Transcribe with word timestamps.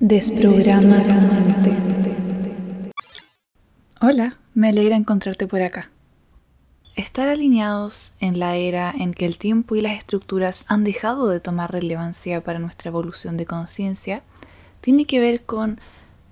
Desprograma. 0.00 1.02
Hola, 4.00 4.38
me 4.54 4.68
alegra 4.68 4.96
encontrarte 4.96 5.46
por 5.46 5.62
acá. 5.62 5.90
Estar 6.94 7.28
alineados 7.28 8.12
en 8.20 8.38
la 8.38 8.56
era 8.56 8.92
en 8.96 9.14
que 9.14 9.24
el 9.24 9.38
tiempo 9.38 9.76
y 9.76 9.80
las 9.80 9.96
estructuras 9.96 10.64
han 10.68 10.84
dejado 10.84 11.28
de 11.28 11.40
tomar 11.40 11.72
relevancia 11.72 12.42
para 12.42 12.58
nuestra 12.58 12.90
evolución 12.90 13.36
de 13.36 13.46
conciencia 13.46 14.22
tiene 14.80 15.06
que 15.06 15.20
ver 15.20 15.44
con 15.44 15.80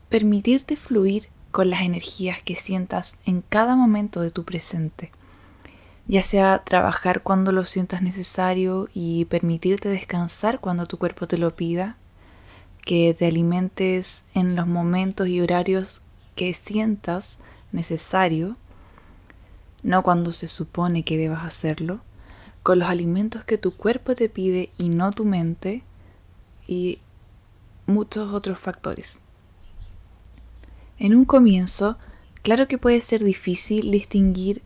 permitirte 0.08 0.76
fluir 0.76 1.28
con 1.50 1.70
las 1.70 1.82
energías 1.82 2.42
que 2.42 2.56
sientas 2.56 3.18
en 3.24 3.42
cada 3.42 3.76
momento 3.76 4.20
de 4.20 4.30
tu 4.30 4.44
presente, 4.44 5.12
ya 6.06 6.22
sea 6.22 6.62
trabajar 6.64 7.22
cuando 7.22 7.52
lo 7.52 7.64
sientas 7.64 8.02
necesario 8.02 8.88
y 8.92 9.24
permitirte 9.26 9.88
descansar 9.88 10.60
cuando 10.60 10.86
tu 10.86 10.98
cuerpo 10.98 11.26
te 11.26 11.38
lo 11.38 11.54
pida, 11.56 11.96
que 12.90 13.14
te 13.14 13.26
alimentes 13.26 14.24
en 14.34 14.56
los 14.56 14.66
momentos 14.66 15.28
y 15.28 15.40
horarios 15.40 16.02
que 16.34 16.52
sientas 16.52 17.38
necesario, 17.70 18.56
no 19.84 20.02
cuando 20.02 20.32
se 20.32 20.48
supone 20.48 21.04
que 21.04 21.16
debas 21.16 21.44
hacerlo, 21.44 22.00
con 22.64 22.80
los 22.80 22.88
alimentos 22.88 23.44
que 23.44 23.58
tu 23.58 23.76
cuerpo 23.76 24.16
te 24.16 24.28
pide 24.28 24.70
y 24.76 24.88
no 24.88 25.12
tu 25.12 25.24
mente, 25.24 25.84
y 26.66 26.98
muchos 27.86 28.34
otros 28.34 28.58
factores. 28.58 29.20
En 30.98 31.14
un 31.14 31.26
comienzo, 31.26 31.96
claro 32.42 32.66
que 32.66 32.76
puede 32.76 33.00
ser 33.00 33.22
difícil 33.22 33.92
distinguir 33.92 34.62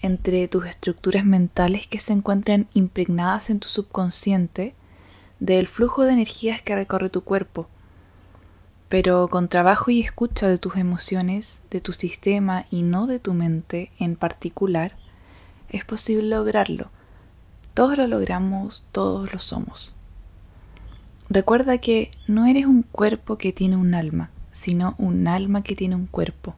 entre 0.00 0.48
tus 0.48 0.66
estructuras 0.66 1.24
mentales 1.24 1.86
que 1.86 2.00
se 2.00 2.14
encuentran 2.14 2.66
impregnadas 2.74 3.48
en 3.48 3.60
tu 3.60 3.68
subconsciente 3.68 4.74
del 5.40 5.66
flujo 5.66 6.04
de 6.04 6.12
energías 6.12 6.62
que 6.62 6.74
recorre 6.74 7.10
tu 7.10 7.22
cuerpo. 7.22 7.68
Pero 8.88 9.28
con 9.28 9.48
trabajo 9.48 9.90
y 9.90 10.00
escucha 10.00 10.48
de 10.48 10.58
tus 10.58 10.76
emociones, 10.76 11.62
de 11.70 11.80
tu 11.80 11.92
sistema 11.92 12.66
y 12.70 12.82
no 12.82 13.06
de 13.06 13.18
tu 13.18 13.34
mente 13.34 13.90
en 13.98 14.16
particular, 14.16 14.96
es 15.68 15.84
posible 15.84 16.28
lograrlo. 16.28 16.90
Todos 17.74 17.96
lo 17.96 18.06
logramos, 18.06 18.84
todos 18.92 19.32
lo 19.32 19.40
somos. 19.40 19.94
Recuerda 21.28 21.78
que 21.78 22.10
no 22.26 22.46
eres 22.46 22.66
un 22.66 22.82
cuerpo 22.82 23.38
que 23.38 23.52
tiene 23.52 23.76
un 23.76 23.94
alma 23.94 24.30
sino 24.60 24.94
un 24.98 25.26
alma 25.26 25.62
que 25.62 25.74
tiene 25.74 25.94
un 25.94 26.06
cuerpo. 26.06 26.54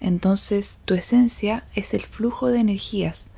Entonces 0.00 0.80
tu 0.86 0.94
esencia 0.94 1.64
es 1.74 1.92
el 1.92 2.02
flujo 2.02 2.48
de 2.48 2.60
energías, 2.60 3.28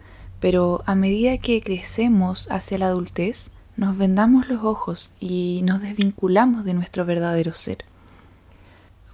pero 0.41 0.83
a 0.87 0.95
medida 0.95 1.39
que 1.39 1.61
crecemos 1.61 2.49
hacia 2.51 2.79
la 2.79 2.87
adultez, 2.87 3.51
nos 3.77 3.97
vendamos 3.97 4.49
los 4.49 4.65
ojos 4.65 5.13
y 5.21 5.61
nos 5.65 5.83
desvinculamos 5.83 6.65
de 6.65 6.75
nuestro 6.75 7.05
verdadero 7.05 7.55
ser. 7.55 7.85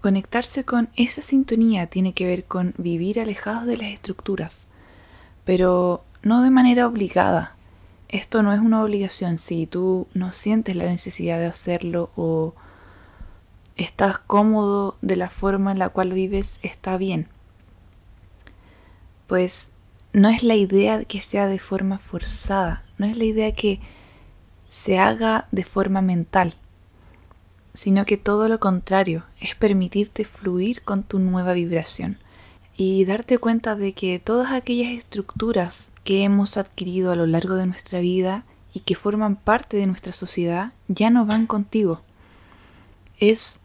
Conectarse 0.01 0.65
con 0.65 0.89
esa 0.97 1.23
sintonía 1.23 1.87
tiene 1.87 2.13
que 2.13 2.27
ver 2.27 2.45
con 2.45 2.75
vivir 2.79 3.21
alejados 3.21 3.67
de 3.67 3.77
las 3.77 3.89
estructuras, 3.89 4.67
pero 5.45 6.05
no 6.23 6.43
de 6.43 6.51
manera 6.51 6.87
obligada. 6.87 7.55
Esto 8.09 8.43
no 8.43 8.53
es 8.53 8.61
una 8.61 8.83
obligación 8.83 9.39
si 9.39 9.67
tú 9.67 10.07
no 10.15 10.33
sientes 10.33 10.77
la 10.77 10.87
necesidad 10.87 11.39
de 11.39 11.47
hacerlo 11.47 12.11
o 12.17 12.55
estás 13.77 14.19
cómodo 14.19 14.97
de 15.03 15.17
la 15.17 15.31
forma 15.31 15.73
en 15.73 15.79
la 15.79 15.89
cual 15.89 16.13
vives, 16.13 16.59
está 16.63 16.97
bien. 16.97 17.29
Pues 19.27 19.71
no 20.13 20.29
es 20.29 20.43
la 20.43 20.55
idea 20.55 21.05
que 21.05 21.21
sea 21.21 21.47
de 21.47 21.59
forma 21.59 21.99
forzada, 21.99 22.83
no 22.99 23.07
es 23.07 23.17
la 23.17 23.25
idea 23.25 23.53
que 23.53 23.81
se 24.69 24.99
haga 24.99 25.49
de 25.51 25.65
forma 25.65 26.03
mental, 26.03 26.55
sino 27.75 28.05
que 28.05 28.17
todo 28.17 28.49
lo 28.49 28.61
contrario, 28.61 29.25
es 29.41 29.55
permitirte 29.55 30.25
fluir 30.25 30.83
con 30.83 31.03
tu 31.03 31.19
nueva 31.19 31.53
vibración 31.53 32.19
y 32.77 33.05
darte 33.05 33.39
cuenta 33.39 33.75
de 33.75 33.93
que 33.93 34.19
todas 34.19 34.53
aquellas 34.53 34.93
estructuras 34.93 35.91
que 36.05 36.23
hemos 36.23 36.57
adquirido 36.57 37.11
a 37.11 37.17
lo 37.17 37.27
largo 37.27 37.55
de 37.55 37.67
nuestra 37.67 38.01
vida 38.01 38.45
y 38.73 38.81
que 38.81 38.95
forman 38.95 39.37
parte 39.37 39.77
de 39.77 39.87
nuestra 39.87 40.13
sociedad 40.13 40.73
ya 40.87 41.11
no 41.11 41.27
van 41.27 41.47
contigo. 41.47 42.03
Es 43.19 43.63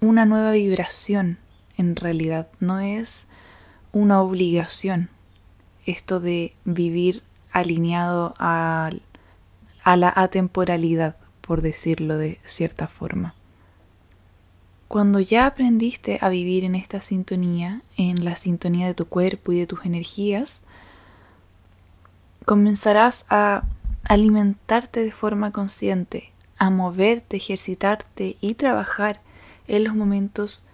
una 0.00 0.26
nueva 0.26 0.52
vibración 0.52 1.38
en 1.78 1.96
realidad, 1.96 2.48
no 2.60 2.80
es 2.80 3.28
una 3.92 4.20
obligación 4.20 5.10
esto 5.86 6.20
de 6.20 6.52
vivir 6.64 7.22
alineado 7.52 8.34
a, 8.38 8.90
a 9.86 9.96
la 9.96 10.12
atemporalidad, 10.16 11.14
por 11.40 11.62
decirlo 11.62 12.18
de 12.18 12.40
cierta 12.44 12.88
forma. 12.88 13.36
Cuando 14.88 15.20
ya 15.20 15.46
aprendiste 15.46 16.18
a 16.20 16.28
vivir 16.28 16.64
en 16.64 16.74
esta 16.74 16.98
sintonía, 16.98 17.82
en 17.96 18.24
la 18.24 18.34
sintonía 18.34 18.88
de 18.88 18.94
tu 18.94 19.06
cuerpo 19.06 19.52
y 19.52 19.60
de 19.60 19.68
tus 19.68 19.84
energías, 19.84 20.64
comenzarás 22.44 23.26
a 23.28 23.62
alimentarte 24.02 25.04
de 25.04 25.12
forma 25.12 25.52
consciente, 25.52 26.32
a 26.58 26.68
moverte, 26.68 27.36
ejercitarte 27.36 28.36
y 28.40 28.54
trabajar 28.54 29.20
en 29.68 29.84
los 29.84 29.94
momentos 29.94 30.64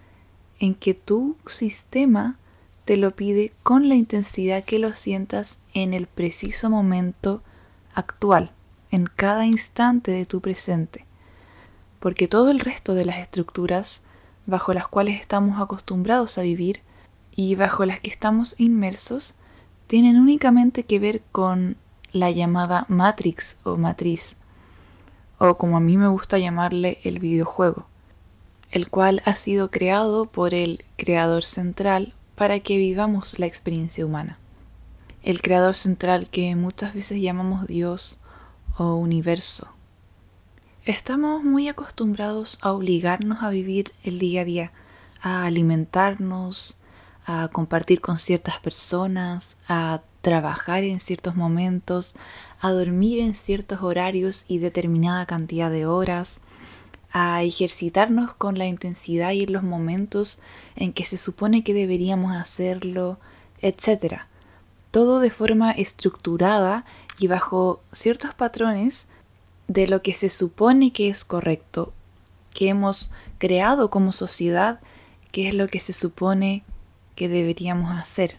en 0.59 0.75
que 0.75 0.95
tu 0.95 1.37
sistema 1.45 2.39
te 2.87 2.97
lo 2.97 3.11
pide 3.11 3.53
con 3.63 3.91
la 3.91 3.95
intensidad 3.95 4.65
que 4.65 4.79
lo 4.79 4.95
sientas 4.95 5.59
en 5.75 5.93
el 5.93 6.07
preciso 6.07 6.71
momento 6.71 7.43
actual, 7.95 8.53
en 8.93 9.07
cada 9.07 9.45
instante 9.47 10.13
de 10.13 10.25
tu 10.25 10.41
presente. 10.41 11.05
Porque 11.99 12.29
todo 12.29 12.53
el 12.53 12.61
resto 12.61 12.95
de 12.95 13.05
las 13.05 13.19
estructuras 13.19 14.03
bajo 14.47 14.73
las 14.73 14.87
cuales 14.87 15.21
estamos 15.21 15.61
acostumbrados 15.61 16.39
a 16.39 16.43
vivir 16.43 16.83
y 17.33 17.57
bajo 17.57 17.85
las 17.85 17.99
que 17.99 18.11
estamos 18.11 18.55
inmersos 18.59 19.35
tienen 19.89 20.17
únicamente 20.17 20.85
que 20.85 21.01
ver 21.01 21.23
con 21.33 21.77
la 22.13 22.31
llamada 22.31 22.87
Matrix 22.89 23.59
o 23.65 23.77
matriz, 23.77 24.37
o 25.39 25.57
como 25.57 25.77
a 25.77 25.81
mí 25.81 25.97
me 25.97 26.07
gusta 26.07 26.39
llamarle 26.39 26.99
el 27.03 27.19
videojuego 27.19 27.87
el 28.73 28.89
cual 28.89 29.23
ha 29.27 29.35
sido 29.35 29.71
creado 29.71 30.25
por 30.27 30.55
el 30.55 30.83
Creador 30.97 31.45
Central 31.45 32.15
para 32.35 32.59
que 32.61 32.79
vivamos 32.79 33.39
la 33.39 33.47
experiencia 33.47 34.05
humana. 34.05 34.39
El 35.23 35.43
Creador 35.43 35.75
Central 35.75 36.29
que 36.29 36.57
muchas 36.57 36.95
veces 36.95 37.21
llamamos 37.21 37.67
Dios 37.67 38.19
o 38.77 38.95
universo. 38.95 39.69
Estamos 40.85 41.45
muy 41.45 41.69
acostumbrados 41.69 42.59
a 42.63 42.73
obligarnos 42.73 43.43
a 43.43 43.51
vivir 43.51 43.93
el 44.03 44.19
día 44.19 44.43
a 44.43 44.45
día, 44.45 44.73
a 45.21 45.45
alimentarnos, 45.45 46.77
a 47.25 47.49
compartir 47.53 48.01
con 48.01 48.19
ciertas 48.19 48.59
personas, 48.59 49.57
a 49.69 50.03
trabajar 50.23 50.85
en 50.85 51.01
ciertos 51.01 51.37
momentos, 51.37 52.15
a 52.61 52.71
dormir 52.71 53.21
en 53.21 53.35
ciertos 53.35 53.83
horarios 53.83 54.45
y 54.49 54.59
determinada 54.59 55.27
cantidad 55.27 55.71
de 55.71 55.87
horas, 55.87 56.41
a 57.13 57.43
ejercitarnos 57.43 58.35
con 58.35 58.59
la 58.59 58.67
intensidad 58.67 59.33
y 59.33 59.47
los 59.47 59.63
momentos 59.63 60.41
en 60.75 60.93
que 60.93 61.05
se 61.05 61.19
supone 61.19 61.63
que 61.63 61.75
deberíamos 61.75 62.35
hacerlo, 62.35 63.19
etc. 63.61 64.23
Todo 64.93 65.19
de 65.19 65.31
forma 65.31 65.73
estructurada 65.73 66.85
y 67.19 67.27
bajo 67.27 67.83
ciertos 67.93 68.35
patrones 68.35 69.09
de 69.67 69.89
lo 69.89 70.03
que 70.03 70.15
se 70.15 70.29
supone 70.29 70.93
que 70.93 71.09
es 71.09 71.25
correcto, 71.25 71.93
que 72.55 72.69
hemos 72.69 73.11
creado 73.39 73.91
como 73.91 74.13
sociedad, 74.13 74.81
que 75.33 75.49
es 75.49 75.55
lo 75.55 75.67
que 75.67 75.81
se 75.81 75.93
supone 75.93 76.63
que 77.17 77.29
deberíamos 77.29 77.99
hacer, 77.99 78.37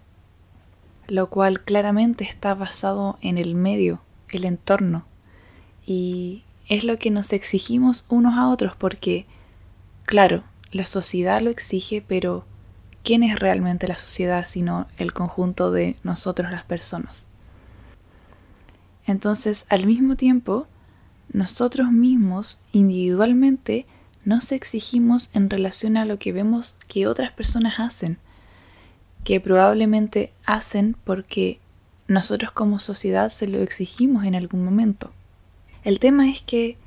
lo 1.08 1.30
cual 1.30 1.62
claramente 1.62 2.24
está 2.24 2.53
basado 2.53 3.18
en 3.22 3.38
el 3.38 3.56
medio, 3.56 4.02
el 4.30 4.46
entorno, 4.46 5.06
y 5.86 6.44
es 6.69 6.84
lo 6.84 6.97
que 6.97 7.12
nos 7.12 7.34
exigimos 7.34 8.06
unos 8.09 8.36
a 8.38 8.47
otros 8.50 8.75
porque, 8.75 9.25
claro, 10.06 10.44
la 10.72 10.86
sociedad 10.86 11.42
lo 11.42 11.50
exige, 11.50 12.04
pero 12.07 12.45
¿quién 13.04 13.24
es 13.24 13.38
realmente 13.38 13.88
la 13.88 13.96
sociedad 13.96 14.46
sino 14.48 14.88
el 14.98 15.14
conjunto 15.14 15.72
de 15.72 15.98
nosotros 16.04 16.52
las 16.52 16.64
personas? 16.64 17.28
Entonces, 19.06 19.66
al 19.70 19.86
mismo 19.86 20.16
tiempo, 20.16 20.68
nosotros 21.32 21.92
mismos 21.92 22.60
individualmente 22.72 23.86
nos 24.24 24.52
exigimos 24.52 25.30
en 25.34 25.50
relación 25.50 25.98
a 25.98 26.06
lo 26.06 26.18
que 26.18 26.32
vemos 26.32 26.78
que 26.88 27.08
otras 27.08 27.32
personas 27.32 27.80
hacen, 27.80 28.18
que 29.24 29.42
probablemente 29.42 30.32
hacen 30.46 30.96
porque 31.04 31.60
nosotros 32.08 32.52
como 32.52 32.80
sociedad 32.80 33.30
se 33.30 33.48
lo 33.48 33.60
exigimos 33.60 34.26
en 34.26 34.36
algún 34.36 34.64
momento. 34.64 35.12
El 35.84 36.00
tema 36.00 36.30
es 36.30 36.42
que 36.42 36.78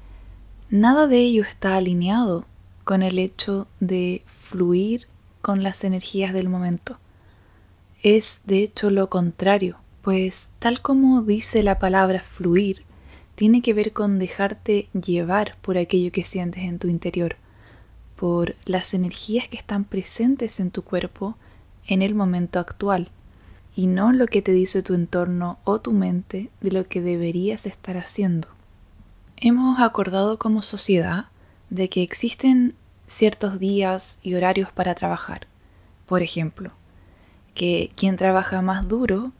nada 0.70 1.06
de 1.06 1.18
ello 1.18 1.42
está 1.42 1.76
alineado 1.76 2.46
con 2.84 3.02
el 3.02 3.18
hecho 3.18 3.68
de 3.80 4.24
fluir 4.26 5.06
con 5.46 5.62
las 5.62 5.84
energías 5.84 6.32
del 6.32 6.48
momento. 6.48 6.98
Es 8.02 8.40
de 8.46 8.64
hecho 8.64 8.90
lo 8.90 9.08
contrario, 9.08 9.78
pues 10.02 10.50
tal 10.58 10.82
como 10.82 11.22
dice 11.22 11.62
la 11.62 11.78
palabra 11.78 12.18
fluir, 12.18 12.82
tiene 13.36 13.62
que 13.62 13.72
ver 13.72 13.92
con 13.92 14.18
dejarte 14.18 14.88
llevar 14.92 15.56
por 15.62 15.78
aquello 15.78 16.10
que 16.10 16.24
sientes 16.24 16.64
en 16.64 16.80
tu 16.80 16.88
interior, 16.88 17.36
por 18.16 18.56
las 18.64 18.92
energías 18.92 19.46
que 19.46 19.56
están 19.56 19.84
presentes 19.84 20.58
en 20.58 20.72
tu 20.72 20.82
cuerpo 20.82 21.36
en 21.86 22.02
el 22.02 22.16
momento 22.16 22.58
actual, 22.58 23.12
y 23.76 23.86
no 23.86 24.10
lo 24.10 24.26
que 24.26 24.42
te 24.42 24.50
dice 24.50 24.82
tu 24.82 24.94
entorno 24.94 25.60
o 25.62 25.80
tu 25.80 25.92
mente 25.92 26.50
de 26.60 26.72
lo 26.72 26.88
que 26.88 27.00
deberías 27.00 27.66
estar 27.66 27.96
haciendo. 27.96 28.48
Hemos 29.36 29.78
acordado 29.78 30.40
como 30.40 30.60
sociedad 30.60 31.26
de 31.70 31.88
que 31.88 32.02
existen 32.02 32.74
ciertos 33.06 33.58
días 33.58 34.18
y 34.22 34.34
horarios 34.34 34.70
para 34.72 34.94
trabajar. 34.94 35.46
Por 36.06 36.22
ejemplo, 36.22 36.72
que 37.54 37.90
quien 37.96 38.16
trabaja 38.16 38.62
más 38.62 38.88
duro 38.88 39.32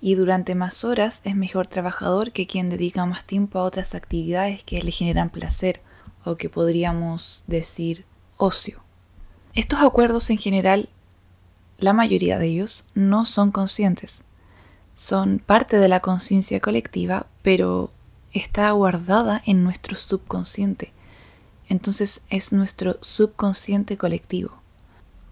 y 0.00 0.14
durante 0.14 0.54
más 0.54 0.84
horas 0.84 1.20
es 1.24 1.36
mejor 1.36 1.66
trabajador 1.66 2.32
que 2.32 2.46
quien 2.46 2.70
dedica 2.70 3.04
más 3.06 3.24
tiempo 3.24 3.58
a 3.58 3.64
otras 3.64 3.94
actividades 3.94 4.64
que 4.64 4.82
le 4.82 4.90
generan 4.92 5.30
placer 5.30 5.82
o 6.24 6.36
que 6.36 6.48
podríamos 6.48 7.44
decir 7.46 8.04
ocio. 8.36 8.82
Estos 9.54 9.80
acuerdos 9.80 10.30
en 10.30 10.38
general, 10.38 10.88
la 11.78 11.92
mayoría 11.92 12.38
de 12.38 12.46
ellos, 12.46 12.84
no 12.94 13.24
son 13.26 13.50
conscientes. 13.50 14.22
Son 14.94 15.38
parte 15.38 15.78
de 15.78 15.88
la 15.88 16.00
conciencia 16.00 16.60
colectiva, 16.60 17.26
pero 17.42 17.90
está 18.32 18.70
guardada 18.70 19.42
en 19.44 19.64
nuestro 19.64 19.96
subconsciente. 19.96 20.92
Entonces 21.70 22.22
es 22.30 22.52
nuestro 22.52 22.98
subconsciente 23.00 23.96
colectivo. 23.96 24.50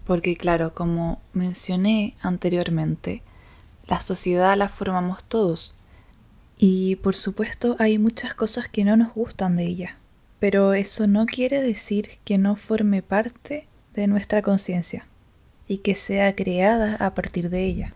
Porque 0.05 0.37
claro, 0.37 0.73
como 0.73 1.21
mencioné 1.33 2.15
anteriormente, 2.21 3.21
la 3.87 3.99
sociedad 3.99 4.57
la 4.57 4.69
formamos 4.69 5.25
todos. 5.25 5.75
Y 6.57 6.95
por 6.95 7.13
supuesto 7.13 7.75
hay 7.77 7.99
muchas 7.99 8.33
cosas 8.33 8.69
que 8.69 8.85
no 8.85 8.95
nos 8.95 9.13
gustan 9.13 9.57
de 9.57 9.65
ella. 9.65 9.97
Pero 10.39 10.73
eso 10.73 11.07
no 11.07 11.25
quiere 11.25 11.61
decir 11.61 12.19
que 12.23 12.37
no 12.37 12.55
forme 12.55 13.01
parte 13.01 13.67
de 13.93 14.07
nuestra 14.07 14.41
conciencia 14.41 15.05
y 15.67 15.79
que 15.79 15.93
sea 15.93 16.33
creada 16.37 16.95
a 17.05 17.13
partir 17.15 17.49
de 17.49 17.65
ella. 17.65 17.93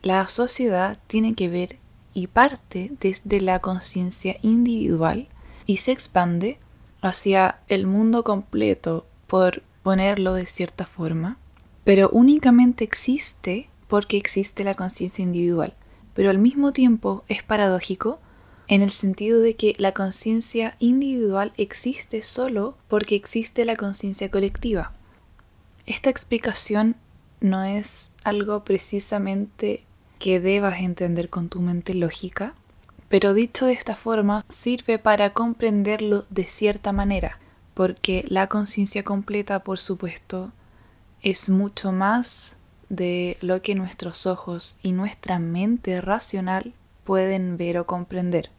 La 0.00 0.26
sociedad 0.26 0.98
tiene 1.06 1.34
que 1.34 1.50
ver 1.50 1.78
y 2.14 2.28
parte 2.28 2.92
desde 2.98 3.42
la 3.42 3.58
conciencia 3.58 4.36
individual 4.40 5.28
y 5.66 5.76
se 5.76 5.92
expande 5.92 6.58
hacia 7.04 7.60
el 7.68 7.86
mundo 7.86 8.24
completo, 8.24 9.06
por 9.26 9.62
ponerlo 9.82 10.32
de 10.34 10.46
cierta 10.46 10.86
forma, 10.86 11.38
pero 11.84 12.08
únicamente 12.10 12.82
existe 12.82 13.68
porque 13.88 14.16
existe 14.16 14.64
la 14.64 14.74
conciencia 14.74 15.22
individual. 15.22 15.74
Pero 16.14 16.30
al 16.30 16.38
mismo 16.38 16.72
tiempo 16.72 17.22
es 17.28 17.42
paradójico 17.42 18.20
en 18.68 18.80
el 18.80 18.90
sentido 18.90 19.40
de 19.40 19.54
que 19.54 19.74
la 19.78 19.92
conciencia 19.92 20.76
individual 20.78 21.52
existe 21.58 22.22
solo 22.22 22.78
porque 22.88 23.16
existe 23.16 23.66
la 23.66 23.76
conciencia 23.76 24.30
colectiva. 24.30 24.92
Esta 25.84 26.08
explicación 26.08 26.96
no 27.40 27.64
es 27.64 28.10
algo 28.22 28.64
precisamente 28.64 29.84
que 30.18 30.40
debas 30.40 30.80
entender 30.80 31.28
con 31.28 31.50
tu 31.50 31.60
mente 31.60 31.92
lógica, 31.92 32.54
pero 33.14 33.32
dicho 33.32 33.66
de 33.66 33.74
esta 33.74 33.94
forma 33.94 34.44
sirve 34.48 34.98
para 34.98 35.32
comprenderlo 35.32 36.24
de 36.30 36.46
cierta 36.46 36.90
manera, 36.90 37.38
porque 37.72 38.24
la 38.26 38.48
conciencia 38.48 39.04
completa, 39.04 39.60
por 39.60 39.78
supuesto, 39.78 40.50
es 41.22 41.48
mucho 41.48 41.92
más 41.92 42.56
de 42.88 43.36
lo 43.40 43.62
que 43.62 43.76
nuestros 43.76 44.26
ojos 44.26 44.80
y 44.82 44.90
nuestra 44.90 45.38
mente 45.38 46.00
racional 46.00 46.74
pueden 47.04 47.56
ver 47.56 47.78
o 47.78 47.86
comprender. 47.86 48.50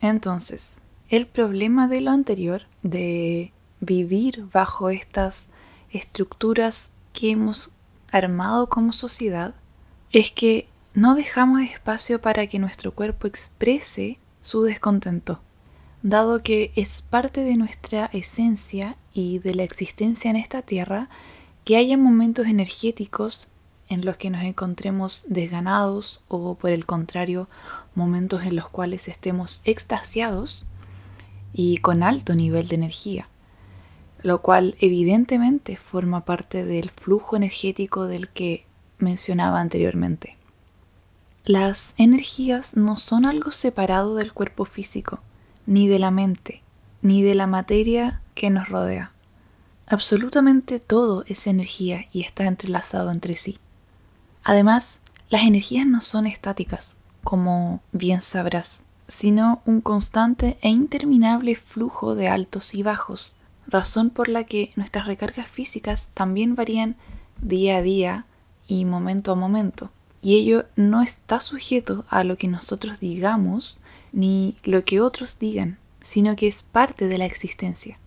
Entonces, 0.00 0.80
el 1.08 1.26
problema 1.26 1.88
de 1.88 2.00
lo 2.00 2.12
anterior, 2.12 2.62
de 2.84 3.52
vivir 3.80 4.46
bajo 4.52 4.88
estas 4.88 5.48
estructuras 5.90 6.92
que 7.12 7.32
hemos 7.32 7.72
armado 8.12 8.68
como 8.68 8.92
sociedad, 8.92 9.56
es 10.12 10.30
que 10.30 10.68
no 10.94 11.14
dejamos 11.14 11.62
espacio 11.62 12.20
para 12.20 12.46
que 12.46 12.58
nuestro 12.58 12.92
cuerpo 12.92 13.26
exprese 13.26 14.18
su 14.40 14.62
descontento, 14.62 15.40
dado 16.02 16.42
que 16.42 16.72
es 16.76 17.02
parte 17.02 17.42
de 17.42 17.56
nuestra 17.56 18.06
esencia 18.06 18.96
y 19.12 19.38
de 19.38 19.54
la 19.54 19.64
existencia 19.64 20.30
en 20.30 20.36
esta 20.36 20.62
tierra 20.62 21.08
que 21.64 21.76
haya 21.76 21.98
momentos 21.98 22.46
energéticos 22.46 23.48
en 23.88 24.04
los 24.04 24.16
que 24.16 24.30
nos 24.30 24.42
encontremos 24.42 25.24
desganados 25.28 26.24
o 26.28 26.54
por 26.54 26.70
el 26.70 26.86
contrario 26.86 27.48
momentos 27.94 28.42
en 28.42 28.56
los 28.56 28.68
cuales 28.68 29.08
estemos 29.08 29.60
extasiados 29.64 30.66
y 31.52 31.78
con 31.78 32.02
alto 32.02 32.34
nivel 32.34 32.68
de 32.68 32.76
energía, 32.76 33.28
lo 34.22 34.40
cual 34.42 34.76
evidentemente 34.80 35.76
forma 35.76 36.24
parte 36.24 36.64
del 36.64 36.90
flujo 36.90 37.36
energético 37.36 38.06
del 38.06 38.28
que 38.28 38.64
mencionaba 38.98 39.60
anteriormente. 39.60 40.37
Las 41.44 41.94
energías 41.96 42.76
no 42.76 42.98
son 42.98 43.24
algo 43.24 43.52
separado 43.52 44.14
del 44.14 44.32
cuerpo 44.32 44.64
físico, 44.64 45.20
ni 45.66 45.88
de 45.88 45.98
la 45.98 46.10
mente, 46.10 46.62
ni 47.02 47.22
de 47.22 47.34
la 47.34 47.46
materia 47.46 48.20
que 48.34 48.50
nos 48.50 48.68
rodea. 48.68 49.12
Absolutamente 49.86 50.80
todo 50.80 51.24
es 51.26 51.46
energía 51.46 52.04
y 52.12 52.22
está 52.22 52.44
entrelazado 52.44 53.10
entre 53.10 53.34
sí. 53.34 53.58
Además, 54.44 55.00
las 55.30 55.42
energías 55.42 55.86
no 55.86 56.00
son 56.00 56.26
estáticas, 56.26 56.96
como 57.24 57.80
bien 57.92 58.20
sabrás, 58.20 58.82
sino 59.06 59.62
un 59.64 59.80
constante 59.80 60.58
e 60.60 60.68
interminable 60.68 61.56
flujo 61.56 62.14
de 62.14 62.28
altos 62.28 62.74
y 62.74 62.82
bajos, 62.82 63.34
razón 63.66 64.10
por 64.10 64.28
la 64.28 64.44
que 64.44 64.70
nuestras 64.76 65.06
recargas 65.06 65.46
físicas 65.46 66.08
también 66.14 66.54
varían 66.54 66.96
día 67.40 67.78
a 67.78 67.82
día 67.82 68.26
y 68.66 68.84
momento 68.84 69.32
a 69.32 69.34
momento, 69.34 69.90
y 70.22 70.36
ello 70.36 70.64
no 70.76 71.02
está 71.02 71.40
sujeto 71.40 72.04
a 72.08 72.24
lo 72.24 72.36
que 72.36 72.48
nosotros 72.48 73.00
digamos 73.00 73.80
ni 74.12 74.56
lo 74.64 74.84
que 74.84 75.00
otros 75.00 75.38
digan, 75.38 75.78
sino 76.00 76.36
que 76.36 76.46
es 76.46 76.62
parte 76.62 77.08
de 77.08 77.18
la 77.18 77.26
existencia. 77.26 77.98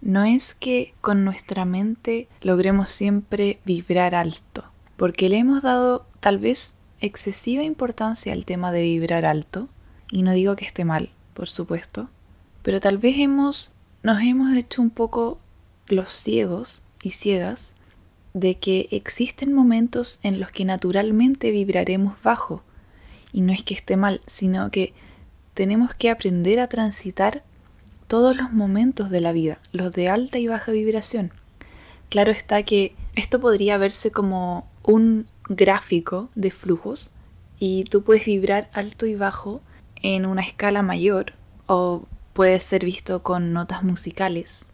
No 0.00 0.24
es 0.24 0.54
que 0.54 0.94
con 1.00 1.24
nuestra 1.24 1.64
mente 1.64 2.28
logremos 2.42 2.90
siempre 2.90 3.60
vibrar 3.64 4.14
alto, 4.14 4.64
porque 4.96 5.28
le 5.28 5.38
hemos 5.38 5.62
dado 5.62 6.06
tal 6.20 6.38
vez 6.38 6.74
excesiva 7.00 7.62
importancia 7.62 8.32
al 8.32 8.44
tema 8.44 8.72
de 8.72 8.82
vibrar 8.82 9.24
alto, 9.24 9.68
y 10.10 10.22
no 10.22 10.32
digo 10.32 10.56
que 10.56 10.64
esté 10.64 10.84
mal, 10.84 11.10
por 11.34 11.48
supuesto, 11.48 12.08
pero 12.62 12.80
tal 12.80 12.98
vez 12.98 13.16
hemos 13.18 13.72
nos 14.02 14.20
hemos 14.20 14.54
hecho 14.54 14.82
un 14.82 14.90
poco 14.90 15.38
los 15.86 16.12
ciegos 16.12 16.84
y 17.02 17.12
ciegas 17.12 17.73
de 18.34 18.56
que 18.56 18.88
existen 18.90 19.52
momentos 19.52 20.18
en 20.22 20.40
los 20.40 20.50
que 20.50 20.64
naturalmente 20.64 21.50
vibraremos 21.52 22.20
bajo. 22.22 22.62
Y 23.32 23.40
no 23.40 23.52
es 23.52 23.62
que 23.62 23.74
esté 23.74 23.96
mal, 23.96 24.20
sino 24.26 24.70
que 24.70 24.92
tenemos 25.54 25.94
que 25.94 26.10
aprender 26.10 26.58
a 26.60 26.68
transitar 26.68 27.44
todos 28.08 28.36
los 28.36 28.52
momentos 28.52 29.08
de 29.08 29.20
la 29.20 29.32
vida, 29.32 29.58
los 29.72 29.92
de 29.92 30.08
alta 30.08 30.38
y 30.38 30.48
baja 30.48 30.72
vibración. 30.72 31.32
Claro 32.10 32.32
está 32.32 32.62
que 32.64 32.94
esto 33.14 33.40
podría 33.40 33.78
verse 33.78 34.10
como 34.10 34.68
un 34.82 35.26
gráfico 35.48 36.28
de 36.34 36.50
flujos 36.50 37.12
y 37.58 37.84
tú 37.84 38.02
puedes 38.02 38.24
vibrar 38.24 38.68
alto 38.72 39.06
y 39.06 39.14
bajo 39.14 39.62
en 40.02 40.26
una 40.26 40.42
escala 40.42 40.82
mayor 40.82 41.34
o 41.66 42.02
puede 42.32 42.58
ser 42.60 42.84
visto 42.84 43.22
con 43.22 43.52
notas 43.52 43.84
musicales. 43.84 44.66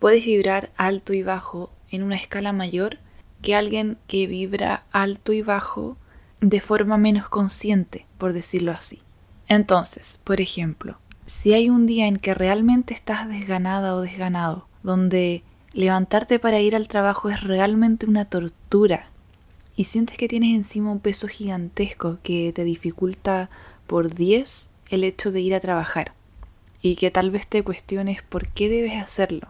Puedes 0.00 0.24
vibrar 0.24 0.70
alto 0.76 1.12
y 1.12 1.22
bajo 1.22 1.70
en 1.90 2.02
una 2.02 2.16
escala 2.16 2.52
mayor 2.52 2.98
que 3.42 3.54
alguien 3.54 3.98
que 4.06 4.26
vibra 4.26 4.84
alto 4.92 5.32
y 5.32 5.42
bajo 5.42 5.96
de 6.40 6.60
forma 6.60 6.98
menos 6.98 7.28
consciente, 7.28 8.06
por 8.18 8.32
decirlo 8.32 8.72
así. 8.72 9.00
Entonces, 9.48 10.18
por 10.24 10.40
ejemplo, 10.40 10.98
si 11.26 11.54
hay 11.54 11.70
un 11.70 11.86
día 11.86 12.06
en 12.06 12.16
que 12.16 12.34
realmente 12.34 12.94
estás 12.94 13.28
desganada 13.28 13.94
o 13.94 14.00
desganado, 14.00 14.66
donde 14.82 15.42
levantarte 15.72 16.38
para 16.38 16.60
ir 16.60 16.74
al 16.74 16.88
trabajo 16.88 17.28
es 17.28 17.42
realmente 17.42 18.06
una 18.06 18.24
tortura 18.24 19.10
y 19.76 19.84
sientes 19.84 20.16
que 20.16 20.28
tienes 20.28 20.56
encima 20.56 20.90
un 20.90 21.00
peso 21.00 21.28
gigantesco 21.28 22.18
que 22.22 22.52
te 22.54 22.64
dificulta 22.64 23.50
por 23.86 24.14
10 24.14 24.70
el 24.88 25.04
hecho 25.04 25.32
de 25.32 25.40
ir 25.40 25.54
a 25.54 25.60
trabajar 25.60 26.12
y 26.80 26.96
que 26.96 27.10
tal 27.10 27.30
vez 27.30 27.46
te 27.46 27.62
cuestiones 27.62 28.22
por 28.22 28.48
qué 28.48 28.68
debes 28.68 28.94
hacerlo, 28.94 29.48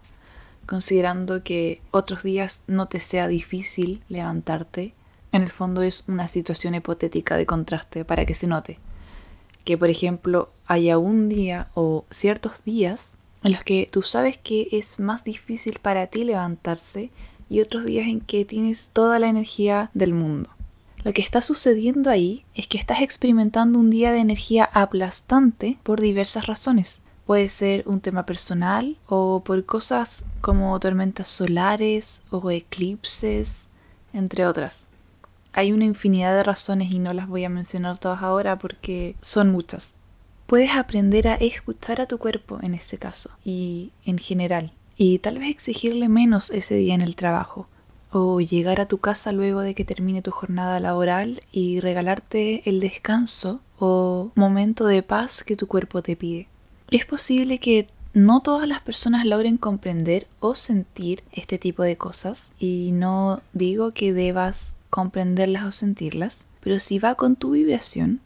considerando 0.67 1.43
que 1.43 1.81
otros 1.91 2.23
días 2.23 2.65
no 2.67 2.87
te 2.87 3.01
sea 3.01 3.29
difícil 3.29 4.03
levantarte, 4.09 4.95
en 5.33 5.43
el 5.43 5.51
fondo 5.51 5.83
es 5.83 6.05
una 6.09 6.29
situación 6.29 6.75
hipotética 6.75 7.37
de 7.37 7.47
contraste 7.47 8.05
para 8.05 8.27
que 8.27 8.35
se 8.35 8.47
note. 8.47 8.79
Que 9.65 9.77
por 9.79 9.91
ejemplo 9.91 10.51
haya 10.67 10.99
un 10.99 11.29
día 11.29 11.69
o 11.75 12.05
ciertos 12.11 12.53
días 12.65 13.13
en 13.43 13.53
los 13.53 13.63
que 13.63 13.89
tú 13.91 14.03
sabes 14.03 14.39
que 14.39 14.69
es 14.73 14.99
más 14.99 15.25
difícil 15.25 15.79
para 15.81 16.07
ti 16.09 16.25
levantarse 16.25 17.11
y 17.49 17.61
otros 17.61 17.85
días 17.85 18.09
en 18.09 18.21
que 18.21 18.45
tienes 18.45 18.91
toda 18.93 19.19
la 19.19 19.29
energía 19.29 19.91
del 19.95 20.13
mundo. 20.15 20.51
Lo 21.05 21.13
que 21.13 21.23
está 21.23 21.41
sucediendo 21.41 22.11
ahí 22.11 22.45
es 22.55 22.67
que 22.67 22.79
estás 22.79 23.01
experimentando 23.01 23.79
un 23.79 23.91
día 23.91 24.11
de 24.11 24.19
energía 24.19 24.69
aplastante 24.73 25.79
por 25.85 26.01
diversas 26.01 26.47
razones. 26.47 27.03
Puede 27.27 27.49
ser 27.49 27.83
un 27.87 28.01
tema 28.01 28.25
personal 28.25 28.97
o 29.09 29.43
por 29.45 29.65
cosas 29.65 30.27
como 30.41 30.79
tormentas 30.79 31.27
solares 31.27 32.23
o 32.31 32.51
eclipses, 32.53 33.67
entre 34.13 34.47
otras. 34.47 34.85
Hay 35.53 35.73
una 35.73 35.85
infinidad 35.85 36.37
de 36.37 36.45
razones 36.45 36.93
y 36.93 37.01
no 37.01 37.13
las 37.13 37.27
voy 37.27 37.45
a 37.45 37.49
mencionar 37.49 37.99
todas 37.99 38.23
ahora 38.23 38.59
porque 38.59 39.17
son 39.21 39.51
muchas. 39.51 39.95
Puedes 40.47 40.77
aprender 40.77 41.27
a 41.27 41.35
escuchar 41.35 42.01
a 42.01 42.07
tu 42.07 42.19
cuerpo 42.19 42.61
en 42.63 42.75
ese 42.75 42.99
caso 42.99 43.31
y 43.45 43.91
en 44.05 44.19
general 44.19 44.73
y 44.97 45.19
tal 45.19 45.39
vez 45.39 45.51
exigirle 45.51 46.09
menos 46.09 46.51
ese 46.51 46.77
día 46.77 46.95
en 46.95 47.03
el 47.03 47.17
trabajo 47.17 47.67
o 48.13 48.41
llegar 48.41 48.81
a 48.81 48.87
tu 48.87 48.99
casa 48.99 49.33
luego 49.33 49.61
de 49.61 49.75
que 49.75 49.85
termine 49.85 50.23
tu 50.23 50.31
jornada 50.31 50.79
laboral 50.79 51.43
y 51.51 51.81
regalarte 51.81 52.69
el 52.69 52.79
descanso 52.79 53.61
o 53.81 54.31
momento 54.37 54.87
de 54.87 55.03
paz 55.03 55.43
que 55.43 55.57
tu 55.57 55.67
cuerpo 55.67 56.03
te 56.03 56.15
pide. 56.15 56.49
Es 56.91 57.05
posible 57.05 57.59
que 57.59 57.89
no 58.15 58.41
todas 58.41 58.67
las 58.69 58.81
personas 58.81 59.27
logren 59.27 59.59
comprender 59.59 60.27
o 60.41 60.55
sentir 60.55 61.23
este 61.33 61.59
tipo 61.59 61.83
de 61.83 61.97
cosas 61.97 62.53
y 62.59 62.93
no 62.93 63.43
digo 63.53 63.93
que 63.93 64.13
debas 64.13 64.77
comprenderlas 64.89 65.65
o 65.65 65.73
sentirlas, 65.73 66.47
pero 66.61 66.79
si 66.79 66.99
va 66.99 67.15
con 67.17 67.37
tu 67.37 67.51
vibración 67.51 68.21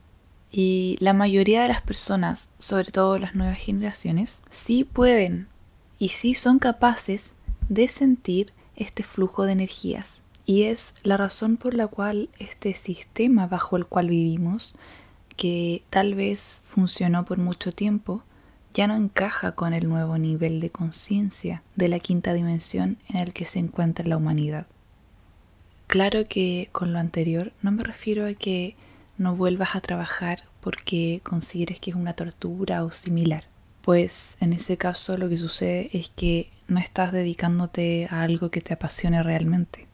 y 0.52 0.96
la 1.00 1.12
mayoría 1.12 1.62
de 1.62 1.68
las 1.68 1.82
personas, 1.82 2.50
sobre 2.58 2.92
todo 2.92 3.18
las 3.18 3.34
nuevas 3.34 3.58
generaciones, 3.58 4.42
sí 4.50 4.84
pueden 4.84 5.48
y 5.98 6.10
sí 6.10 6.34
son 6.34 6.58
capaces 6.58 7.34
de 7.68 7.88
sentir 7.88 8.52
este 8.76 9.02
flujo 9.02 9.44
de 9.44 9.52
energías. 9.52 10.22
Y 10.44 10.64
es 10.64 10.94
la 11.02 11.16
razón 11.16 11.56
por 11.56 11.74
la 11.74 11.86
cual 11.86 12.28
este 12.38 12.74
sistema 12.74 13.46
bajo 13.46 13.76
el 13.76 13.86
cual 13.86 14.08
vivimos, 14.08 14.74
que 15.36 15.82
tal 15.90 16.14
vez 16.14 16.62
funcionó 16.68 17.24
por 17.24 17.38
mucho 17.38 17.72
tiempo, 17.72 18.22
ya 18.74 18.86
no 18.86 18.96
encaja 18.96 19.52
con 19.52 19.72
el 19.72 19.88
nuevo 19.88 20.18
nivel 20.18 20.60
de 20.60 20.70
conciencia 20.70 21.62
de 21.76 21.88
la 21.88 21.98
quinta 21.98 22.32
dimensión 22.34 22.98
en 23.08 23.16
el 23.16 23.32
que 23.32 23.44
se 23.44 23.58
encuentra 23.58 24.06
la 24.06 24.16
humanidad. 24.16 24.66
Claro 25.86 26.26
que 26.28 26.68
con 26.70 26.92
lo 26.92 27.00
anterior 27.00 27.52
no 27.62 27.72
me 27.72 27.82
refiero 27.82 28.26
a 28.26 28.34
que 28.34 28.76
no 29.18 29.34
vuelvas 29.34 29.74
a 29.74 29.80
trabajar 29.80 30.44
porque 30.60 31.20
consideres 31.24 31.80
que 31.80 31.90
es 31.90 31.96
una 31.96 32.12
tortura 32.12 32.84
o 32.84 32.92
similar, 32.92 33.44
pues 33.82 34.36
en 34.40 34.52
ese 34.52 34.76
caso 34.76 35.16
lo 35.16 35.28
que 35.28 35.38
sucede 35.38 35.90
es 35.92 36.10
que 36.10 36.50
no 36.68 36.78
estás 36.78 37.12
dedicándote 37.12 38.06
a 38.10 38.22
algo 38.22 38.50
que 38.50 38.60
te 38.60 38.74
apasione 38.74 39.22
realmente. 39.22 39.88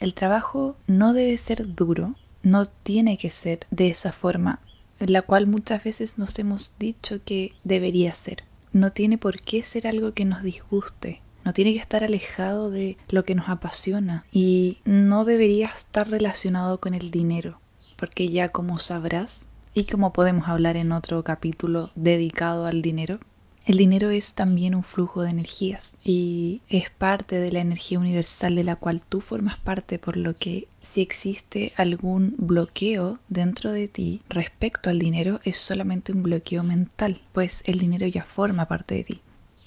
El 0.00 0.14
trabajo 0.14 0.76
no 0.86 1.12
debe 1.12 1.36
ser 1.36 1.74
duro, 1.74 2.14
no 2.42 2.66
tiene 2.66 3.16
que 3.16 3.30
ser 3.30 3.60
de 3.70 3.88
esa 3.88 4.12
forma 4.12 4.60
la 4.98 5.22
cual 5.22 5.46
muchas 5.46 5.84
veces 5.84 6.18
nos 6.18 6.38
hemos 6.38 6.74
dicho 6.78 7.20
que 7.24 7.52
debería 7.64 8.12
ser. 8.14 8.44
No 8.72 8.92
tiene 8.92 9.18
por 9.18 9.40
qué 9.40 9.62
ser 9.62 9.88
algo 9.88 10.12
que 10.12 10.24
nos 10.24 10.42
disguste, 10.42 11.22
no 11.44 11.54
tiene 11.54 11.72
que 11.72 11.78
estar 11.78 12.04
alejado 12.04 12.70
de 12.70 12.98
lo 13.08 13.24
que 13.24 13.34
nos 13.34 13.48
apasiona. 13.48 14.24
Y 14.30 14.80
no 14.84 15.24
debería 15.24 15.68
estar 15.68 16.08
relacionado 16.10 16.78
con 16.78 16.92
el 16.92 17.10
dinero, 17.10 17.60
porque 17.96 18.28
ya 18.28 18.50
como 18.50 18.78
sabrás 18.78 19.46
y 19.72 19.84
como 19.84 20.12
podemos 20.12 20.48
hablar 20.48 20.76
en 20.76 20.92
otro 20.92 21.24
capítulo 21.24 21.90
dedicado 21.94 22.66
al 22.66 22.82
dinero, 22.82 23.20
el 23.68 23.76
dinero 23.76 24.08
es 24.08 24.32
también 24.32 24.74
un 24.74 24.82
flujo 24.82 25.20
de 25.20 25.28
energías 25.28 25.94
y 26.02 26.62
es 26.70 26.88
parte 26.88 27.38
de 27.38 27.52
la 27.52 27.60
energía 27.60 27.98
universal 27.98 28.56
de 28.56 28.64
la 28.64 28.76
cual 28.76 29.02
tú 29.06 29.20
formas 29.20 29.58
parte, 29.58 29.98
por 29.98 30.16
lo 30.16 30.34
que 30.34 30.68
si 30.80 31.02
existe 31.02 31.74
algún 31.76 32.34
bloqueo 32.38 33.18
dentro 33.28 33.70
de 33.70 33.86
ti 33.86 34.22
respecto 34.30 34.88
al 34.88 34.98
dinero 34.98 35.40
es 35.44 35.58
solamente 35.58 36.12
un 36.12 36.22
bloqueo 36.22 36.64
mental, 36.64 37.20
pues 37.32 37.62
el 37.66 37.78
dinero 37.78 38.06
ya 38.06 38.24
forma 38.24 38.66
parte 38.66 38.94
de 38.94 39.04
ti. 39.04 39.20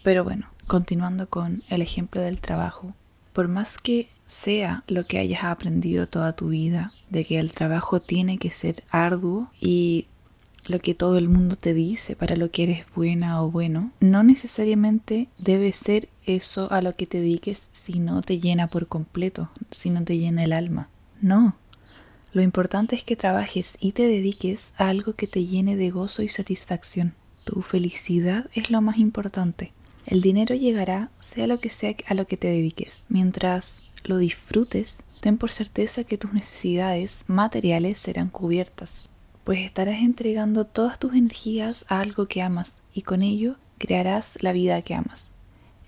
Pero 0.03 0.23
bueno, 0.23 0.47
continuando 0.65 1.29
con 1.29 1.61
el 1.69 1.83
ejemplo 1.83 2.21
del 2.21 2.41
trabajo, 2.41 2.95
por 3.33 3.49
más 3.49 3.77
que 3.77 4.09
sea 4.25 4.83
lo 4.87 5.05
que 5.05 5.19
hayas 5.19 5.43
aprendido 5.43 6.07
toda 6.07 6.35
tu 6.35 6.49
vida, 6.49 6.91
de 7.11 7.23
que 7.23 7.37
el 7.37 7.51
trabajo 7.51 8.01
tiene 8.01 8.39
que 8.39 8.49
ser 8.49 8.83
arduo 8.89 9.51
y 9.59 10.07
lo 10.65 10.79
que 10.79 10.93
todo 10.93 11.17
el 11.17 11.27
mundo 11.27 11.55
te 11.55 11.73
dice 11.73 12.15
para 12.15 12.35
lo 12.35 12.51
que 12.51 12.63
eres 12.63 12.85
buena 12.95 13.41
o 13.41 13.51
bueno, 13.51 13.91
no 13.99 14.23
necesariamente 14.23 15.27
debe 15.37 15.71
ser 15.71 16.09
eso 16.25 16.71
a 16.71 16.81
lo 16.81 16.95
que 16.95 17.07
te 17.07 17.19
dediques 17.19 17.69
si 17.73 17.99
no 17.99 18.21
te 18.21 18.39
llena 18.39 18.67
por 18.67 18.87
completo, 18.87 19.49
si 19.71 19.89
no 19.89 20.03
te 20.03 20.17
llena 20.17 20.43
el 20.43 20.53
alma. 20.53 20.89
No. 21.21 21.55
Lo 22.33 22.41
importante 22.41 22.95
es 22.95 23.03
que 23.03 23.15
trabajes 23.15 23.75
y 23.79 23.91
te 23.91 24.07
dediques 24.07 24.73
a 24.77 24.87
algo 24.87 25.13
que 25.13 25.27
te 25.27 25.45
llene 25.45 25.75
de 25.75 25.89
gozo 25.89 26.21
y 26.23 26.29
satisfacción. 26.29 27.13
Tu 27.43 27.61
felicidad 27.61 28.49
es 28.53 28.69
lo 28.69 28.81
más 28.81 28.97
importante. 28.97 29.73
El 30.05 30.21
dinero 30.21 30.55
llegará 30.55 31.11
sea 31.19 31.47
lo 31.47 31.59
que 31.59 31.69
sea 31.69 31.95
a 32.07 32.13
lo 32.13 32.25
que 32.25 32.37
te 32.37 32.47
dediques. 32.47 33.05
Mientras 33.09 33.81
lo 34.03 34.17
disfrutes, 34.17 35.03
ten 35.19 35.37
por 35.37 35.51
certeza 35.51 36.03
que 36.03 36.17
tus 36.17 36.33
necesidades 36.33 37.23
materiales 37.27 37.97
serán 37.97 38.29
cubiertas 38.29 39.10
pues 39.43 39.59
estarás 39.59 39.99
entregando 39.99 40.65
todas 40.65 40.99
tus 40.99 41.13
energías 41.13 41.85
a 41.89 41.99
algo 41.99 42.27
que 42.27 42.41
amas 42.41 42.79
y 42.93 43.01
con 43.01 43.21
ello 43.21 43.55
crearás 43.77 44.37
la 44.41 44.51
vida 44.51 44.81
que 44.81 44.95
amas. 44.95 45.29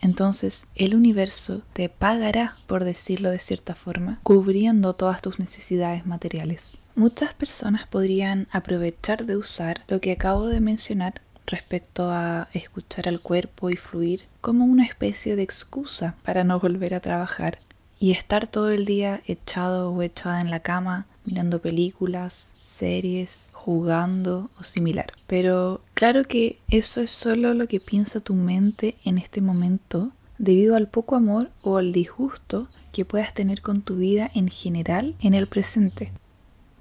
Entonces 0.01 0.67
el 0.75 0.95
universo 0.95 1.61
te 1.71 1.87
pagará, 1.87 2.57
por 2.67 2.83
decirlo 2.83 3.29
de 3.29 3.39
cierta 3.39 3.73
forma, 3.73 4.19
cubriendo 4.23 4.93
todas 4.93 5.21
tus 5.21 5.39
necesidades 5.39 6.05
materiales. 6.05 6.77
Muchas 6.95 7.33
personas 7.33 7.87
podrían 7.87 8.47
aprovechar 8.51 9.25
de 9.25 9.37
usar 9.37 9.83
lo 9.87 10.01
que 10.01 10.11
acabo 10.11 10.47
de 10.47 10.59
mencionar 10.59 11.21
respecto 11.47 12.09
a 12.11 12.47
escuchar 12.53 13.07
al 13.07 13.21
cuerpo 13.21 13.69
y 13.69 13.75
fluir 13.75 14.25
como 14.41 14.65
una 14.65 14.85
especie 14.85 15.35
de 15.35 15.43
excusa 15.43 16.15
para 16.23 16.43
no 16.43 16.59
volver 16.59 16.93
a 16.93 16.99
trabajar 16.99 17.59
y 17.99 18.11
estar 18.11 18.47
todo 18.47 18.69
el 18.69 18.85
día 18.85 19.21
echado 19.27 19.91
o 19.91 20.01
echada 20.01 20.41
en 20.41 20.51
la 20.51 20.59
cama 20.59 21.05
mirando 21.25 21.59
películas, 21.59 22.53
series, 22.59 23.49
jugando 23.53 24.49
o 24.59 24.63
similar. 24.63 25.13
Pero 25.27 25.81
claro 25.93 26.25
que 26.25 26.59
eso 26.69 27.01
es 27.01 27.11
solo 27.11 27.53
lo 27.53 27.67
que 27.67 27.79
piensa 27.79 28.19
tu 28.19 28.33
mente 28.33 28.95
en 29.05 29.17
este 29.17 29.41
momento 29.41 30.11
debido 30.37 30.75
al 30.75 30.87
poco 30.87 31.15
amor 31.15 31.51
o 31.61 31.77
al 31.77 31.93
disgusto 31.93 32.67
que 32.91 33.05
puedas 33.05 33.33
tener 33.33 33.61
con 33.61 33.81
tu 33.81 33.97
vida 33.97 34.29
en 34.33 34.49
general 34.49 35.15
en 35.19 35.33
el 35.33 35.47
presente. 35.47 36.11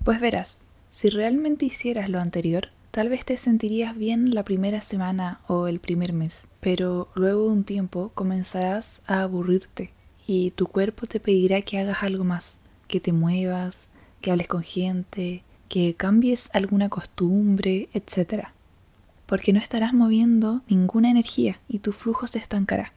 Pues 0.04 0.20
verás, 0.20 0.64
si 0.90 1.08
realmente 1.08 1.64
hicieras 1.64 2.08
lo 2.08 2.18
anterior, 2.20 2.68
tal 2.90 3.08
vez 3.08 3.24
te 3.24 3.36
sentirías 3.36 3.96
bien 3.96 4.34
la 4.34 4.44
primera 4.44 4.80
semana 4.80 5.40
o 5.46 5.66
el 5.66 5.80
primer 5.80 6.12
mes, 6.12 6.48
pero 6.60 7.08
luego 7.14 7.46
de 7.46 7.52
un 7.52 7.64
tiempo 7.64 8.10
comenzarás 8.14 9.00
a 9.06 9.22
aburrirte 9.22 9.92
y 10.26 10.50
tu 10.50 10.66
cuerpo 10.66 11.06
te 11.06 11.20
pedirá 11.20 11.62
que 11.62 11.78
hagas 11.78 12.02
algo 12.02 12.24
más, 12.24 12.58
que 12.88 13.00
te 13.00 13.12
muevas, 13.12 13.88
que 14.22 14.30
hables 14.30 14.48
con 14.48 14.62
gente, 14.62 15.42
que 15.68 15.94
cambies 15.94 16.48
alguna 16.54 16.88
costumbre, 16.88 17.88
etc. 17.92 18.48
Porque 19.26 19.52
no 19.52 19.58
estarás 19.58 19.92
moviendo 19.92 20.62
ninguna 20.68 21.10
energía 21.10 21.60
y 21.68 21.80
tu 21.80 21.92
flujo 21.92 22.26
se 22.26 22.38
estancará. 22.38 22.92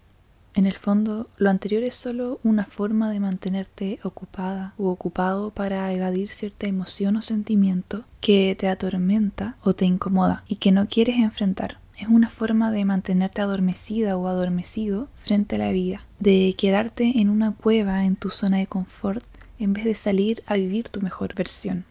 En 0.55 0.65
el 0.65 0.75
fondo, 0.75 1.27
lo 1.38 1.50
anterior 1.50 1.84
es 1.84 1.96
solo 1.96 2.39
una 2.41 2.63
forma 2.63 3.12
de 3.12 3.20
mantenerte 3.20 4.00
ocupada 4.03 4.74
u 4.77 4.88
ocupado 4.88 5.51
para 5.51 5.91
evadir 5.91 6.29
cierta 6.29 6.65
emoción 6.65 7.17
o 7.17 7.22
sentimiento 7.22 8.05
que 8.22 8.55
te 8.58 8.70
atormenta 8.70 9.58
o 9.63 9.74
te 9.74 9.86
incomoda 9.86 10.44
y 10.48 10.55
que 10.55 10.72
no 10.72 10.88
quieres 10.88 11.17
enfrentar. 11.17 11.79
Es 11.98 12.08
una 12.08 12.29
forma 12.29 12.72
de 12.72 12.86
mantenerte 12.86 13.41
adormecida 13.41 14.17
o 14.17 14.27
adormecido 14.27 15.10
frente 15.24 15.55
a 15.55 15.60
la 15.60 15.72
vida, 15.72 16.05
de 16.20 16.55
quedarte 16.58 17.20
en 17.20 17.29
una 17.29 17.51
cueva 17.51 18.05
en 18.05 18.15
tu 18.15 18.29
zona 18.29 18.58
de 18.58 18.67
confort 18.67 19.25
en 19.59 19.74
vez 19.74 19.85
de 19.85 19.93
salir 19.93 20.43
a 20.45 20.55
vivir 20.55 20.89
tu 20.89 21.01
mejor 21.01 21.33
versión. 21.35 21.85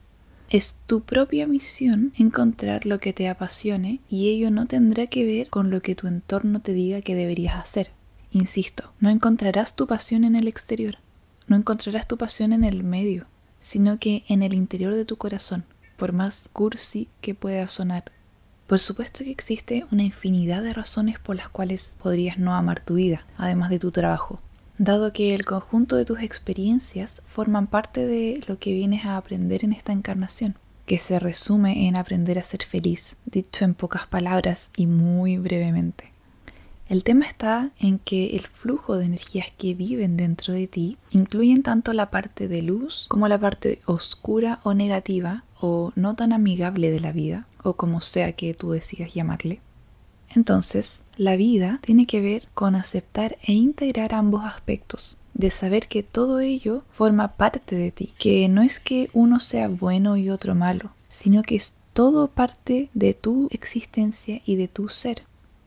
Es 0.51 0.79
tu 0.87 1.01
propia 1.01 1.47
misión 1.47 2.13
encontrar 2.19 2.87
lo 2.87 2.99
que 2.99 3.13
te 3.13 3.29
apasione 3.29 4.01
y 4.09 4.29
ello 4.29 4.51
no 4.51 4.67
tendrá 4.67 5.07
que 5.07 5.25
ver 5.25 5.49
con 5.49 5.71
lo 5.71 5.81
que 5.81 5.95
tu 5.95 6.07
entorno 6.07 6.61
te 6.61 6.73
diga 6.73 7.01
que 7.01 7.15
deberías 7.15 7.57
hacer. 7.57 7.91
Insisto, 8.31 8.93
no 9.01 9.11
encontrarás 9.11 9.77
tu 9.77 9.87
pasión 9.87 10.25
en 10.25 10.37
el 10.37 10.49
exterior, 10.49 10.99
no 11.47 11.57
encontrarás 11.57 12.07
tu 12.07 12.19
pasión 12.19 12.53
en 12.53 12.65
el 12.65 12.85
medio, 12.85 13.27
sino 13.61 13.99
que 13.99 14.25
en 14.29 14.43
el 14.43 14.55
interior 14.55 14.95
de 14.95 15.05
tu 15.05 15.17
corazón, 15.17 15.65
por 15.97 16.13
más 16.13 16.49
cursi 16.53 17.09
que 17.21 17.35
pueda 17.35 17.67
sonar. 17.69 18.05
Por 18.67 18.79
supuesto 18.79 19.25
que 19.25 19.31
existe 19.31 19.87
una 19.91 20.03
infinidad 20.03 20.63
de 20.63 20.73
razones 20.73 21.19
por 21.19 21.37
las 21.37 21.49
cuales 21.49 21.97
podrías 22.03 22.39
no 22.39 22.55
amar 22.55 22.85
tu 22.85 22.95
vida, 22.95 23.27
además 23.37 23.71
de 23.71 23.79
tu 23.79 23.91
trabajo, 23.91 24.41
dado 24.79 25.13
que 25.13 25.35
el 25.35 25.45
conjunto 25.45 25.97
de 25.97 26.05
tus 26.05 26.21
experiencias 26.21 27.23
forman 27.27 27.67
parte 27.67 28.07
de 28.07 28.43
lo 28.47 28.59
que 28.59 28.73
vienes 28.73 29.05
a 29.05 29.17
aprender 29.17 29.65
en 29.65 29.73
esta 29.73 29.93
encarnación, 29.93 30.57
que 30.87 30.99
se 30.99 31.19
resume 31.19 31.87
en 31.87 31.97
aprender 31.97 32.39
a 32.39 32.43
ser 32.43 32.65
feliz, 32.65 33.17
dicho 33.25 33.65
en 33.65 33.75
pocas 33.75 34.07
palabras 34.07 34.71
y 34.77 34.87
muy 34.87 35.39
brevemente. 35.39 36.13
El 36.89 37.03
tema 37.03 37.25
está 37.25 37.71
en 37.79 37.99
que 37.99 38.37
el 38.37 38.43
flujo 38.43 38.97
de 38.97 39.07
energías 39.07 39.47
que 39.57 39.73
viven 39.73 40.19
dentro 40.19 40.53
de 40.53 40.67
ti 40.67 40.99
incluyen 41.11 41.63
tanto 41.63 41.95
la 41.95 42.11
parte 42.11 42.47
de 42.47 42.61
luz 42.61 43.07
como 43.09 43.27
la 43.27 43.39
parte 43.41 43.81
oscura 43.87 44.61
o 44.65 44.75
negativa 44.75 45.45
o 45.59 45.93
no 45.97 46.15
tan 46.15 46.35
amigable 46.35 46.91
de 46.91 47.01
la 47.01 47.13
vida, 47.13 47.47
o 47.63 47.73
como 47.73 48.03
sea 48.03 48.33
que 48.33 48.53
tú 48.53 48.73
decidas 48.73 49.15
llamarle. 49.15 49.61
Entonces, 50.35 51.03
la 51.17 51.37
vida 51.37 51.81
tiene 51.83 52.07
que 52.07 52.21
ver 52.21 52.49
con 52.55 52.75
aceptar 52.75 53.37
e 53.43 53.53
integrar 53.53 54.15
ambos 54.15 54.45
aspectos, 54.45 55.19
de 55.35 55.51
saber 55.51 55.89
que 55.89 56.03
todo 56.03 56.41
ello 56.41 56.85
forma 56.93 57.29
parte 57.37 57.77
de 57.77 57.91
ti, 57.91 58.13
que 58.19 58.49
no 58.49 58.63
es 58.63 58.81
que 58.81 59.11
uno 59.13 59.41
sea 59.41 59.69
bueno 59.69 60.17
y 60.17 60.31
otro 60.31 60.55
malo, 60.55 60.91
sino 61.09 61.43
que 61.43 61.57
es 61.57 61.75
todo 61.93 62.29
parte 62.29 62.91
de 62.95 63.15
tu 63.15 63.49
existencia 63.53 64.41
y 64.45 64.57
de 64.57 64.69
tu 64.69 64.89
ser 64.89 65.23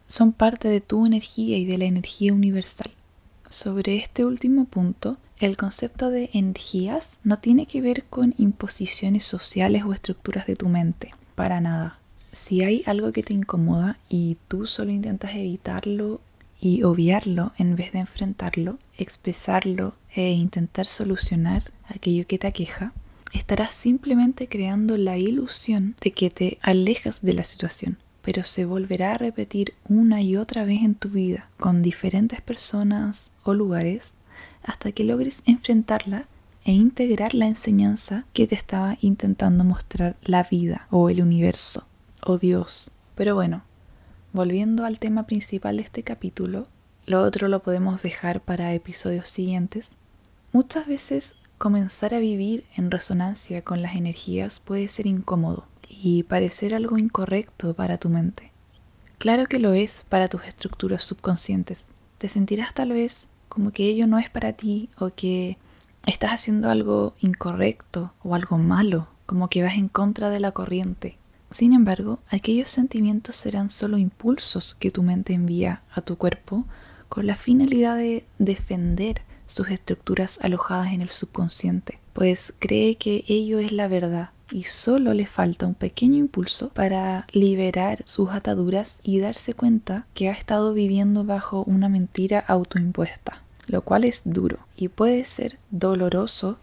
son 0.08 0.32
parte 0.32 0.70
de 0.70 0.82
tu 0.82 1.06
energía 1.06 1.58
y 1.58 1.66
de 1.66 1.78
la 1.78 1.86
energía 1.86 2.34
universal. 2.34 2.92
Sobre 3.50 3.98
este 3.98 4.26
último 4.26 4.66
punto, 4.66 5.18
el 5.38 5.58
concepto 5.58 6.10
de 6.10 6.30
energías 6.34 7.20
no 7.24 7.40
tiene 7.40 7.66
que 7.68 7.82
ver 7.82 8.06
con 8.06 8.34
imposiciones 8.38 9.26
sociales 9.26 9.84
o 9.86 9.94
estructuras 9.94 10.48
de 10.48 10.56
tu 10.56 10.70
mente, 10.70 11.14
para 11.36 11.62
nada. 11.62 12.00
Si 12.38 12.62
hay 12.64 12.84
algo 12.86 13.12
que 13.14 13.24
te 13.24 13.34
incomoda 13.34 13.98
y 14.10 14.38
tú 14.48 14.68
solo 14.68 14.92
intentas 14.92 15.34
evitarlo 15.34 16.22
y 16.62 16.84
obviarlo 16.84 17.52
en 17.58 17.76
vez 17.76 17.92
de 17.94 18.00
enfrentarlo, 18.00 18.78
expresarlo 18.96 19.96
e 20.14 20.30
intentar 20.34 20.86
solucionar 20.86 21.72
aquello 21.88 22.28
que 22.28 22.38
te 22.38 22.46
aqueja, 22.46 22.94
estarás 23.34 23.74
simplemente 23.74 24.48
creando 24.48 24.98
la 24.98 25.18
ilusión 25.18 25.96
de 26.00 26.12
que 26.12 26.30
te 26.30 26.60
alejas 26.62 27.24
de 27.24 27.34
la 27.34 27.44
situación 27.44 27.98
pero 28.22 28.44
se 28.44 28.66
volverá 28.66 29.14
a 29.14 29.18
repetir 29.18 29.74
una 29.90 30.22
y 30.22 30.36
otra 30.36 30.64
vez 30.64 30.84
en 30.84 30.96
tu 30.96 31.10
vida 31.10 31.50
con 31.58 31.82
diferentes 31.82 32.42
personas 32.42 33.32
o 33.44 33.54
lugares 33.56 34.14
hasta 34.64 34.92
que 34.92 35.06
logres 35.06 35.42
enfrentarla 35.46 36.28
e 36.66 36.74
integrar 36.74 37.34
la 37.34 37.48
enseñanza 37.48 38.26
que 38.34 38.46
te 38.46 38.54
estaba 38.54 38.98
intentando 39.02 39.64
mostrar 39.64 40.18
la 40.22 40.44
vida 40.44 40.88
o 40.92 41.10
el 41.10 41.22
universo 41.22 41.88
o 42.24 42.38
Dios. 42.38 42.92
Pero 43.16 43.36
bueno, 43.36 43.64
volviendo 44.34 44.86
al 44.86 45.00
tema 45.00 45.28
principal 45.28 45.78
de 45.78 45.84
este 45.84 46.04
capítulo, 46.04 46.68
lo 47.06 47.22
otro 47.22 47.48
lo 47.48 47.64
podemos 47.64 48.02
dejar 48.02 48.42
para 48.42 48.74
episodios 48.74 49.30
siguientes. 49.30 49.96
Muchas 50.52 50.88
veces 50.88 51.38
comenzar 51.58 52.14
a 52.14 52.20
vivir 52.20 52.66
en 52.76 52.92
resonancia 52.92 53.64
con 53.64 53.82
las 53.82 53.96
energías 53.96 54.60
puede 54.60 54.88
ser 54.88 55.08
incómodo 55.08 55.66
y 55.90 56.24
parecer 56.24 56.76
algo 56.76 56.98
incorrecto 56.98 57.74
para 57.74 57.98
tu 57.98 58.10
mente. 58.10 58.52
Claro 59.18 59.48
que 59.48 59.60
lo 59.60 59.74
es 59.74 60.06
para 60.08 60.28
tus 60.28 60.44
estructuras 60.44 61.04
subconscientes. 61.04 61.90
Te 62.18 62.30
sentirás 62.30 62.74
tal 62.74 62.92
vez 62.92 63.28
como 63.50 63.72
que 63.72 63.86
ello 63.86 64.06
no 64.06 64.20
es 64.20 64.30
para 64.30 64.54
ti 64.54 64.90
o 65.00 65.10
que 65.10 65.58
estás 66.06 66.32
haciendo 66.32 66.70
algo 66.70 67.14
incorrecto 67.22 68.14
o 68.24 68.36
algo 68.36 68.58
malo, 68.58 69.08
como 69.26 69.50
que 69.50 69.64
vas 69.64 69.76
en 69.76 69.88
contra 69.88 70.30
de 70.30 70.40
la 70.40 70.52
corriente. 70.52 71.18
Sin 71.52 71.74
embargo, 71.74 72.20
aquellos 72.30 72.70
sentimientos 72.70 73.36
serán 73.36 73.70
solo 73.70 73.98
impulsos 73.98 74.76
que 74.76 74.92
tu 74.92 75.02
mente 75.02 75.34
envía 75.34 75.82
a 75.92 76.02
tu 76.02 76.18
cuerpo 76.18 76.66
con 77.10 77.26
la 77.26 77.38
finalidad 77.38 77.96
de 77.98 78.26
defender 78.38 79.22
sus 79.48 79.70
estructuras 79.70 80.40
alojadas 80.42 80.92
en 80.92 81.02
el 81.02 81.10
subconsciente, 81.10 82.00
pues 82.14 82.54
cree 82.60 82.96
que 82.96 83.24
ello 83.28 83.60
es 83.60 83.72
la 83.72 83.88
verdad 83.88 84.32
y 84.52 84.64
solo 84.64 85.14
le 85.14 85.26
falta 85.26 85.68
un 85.68 85.74
pequeño 85.74 86.18
impulso 86.18 86.70
para 86.70 87.26
liberar 87.32 88.04
sus 88.06 88.30
ataduras 88.30 89.00
y 89.04 89.20
darse 89.20 89.54
cuenta 89.54 90.06
que 90.14 90.30
ha 90.30 90.34
estado 90.34 90.74
viviendo 90.74 91.24
bajo 91.24 91.64
una 91.64 91.90
mentira 91.90 92.40
autoimpuesta, 92.40 93.42
lo 93.68 93.82
cual 93.82 94.04
es 94.04 94.22
duro 94.26 94.60
y 94.76 94.90
puede 94.90 95.24
ser 95.26 95.60
doloroso, 95.72 96.60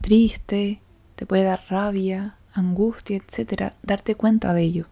triste, 0.00 0.80
te 1.16 1.26
puede 1.26 1.44
dar 1.44 1.64
rabia, 1.68 2.36
angustia, 2.54 3.16
etc., 3.18 3.72
darte 3.82 4.14
cuenta 4.14 4.54
de 4.54 4.62
ello. 4.62 4.86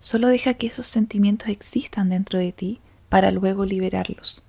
Solo 0.00 0.28
deja 0.28 0.54
que 0.54 0.68
esos 0.68 0.86
sentimientos 0.86 1.48
existan 1.48 2.08
dentro 2.08 2.38
de 2.38 2.52
ti 2.52 2.80
para 3.08 3.30
luego 3.30 3.64
liberarlos, 3.64 4.44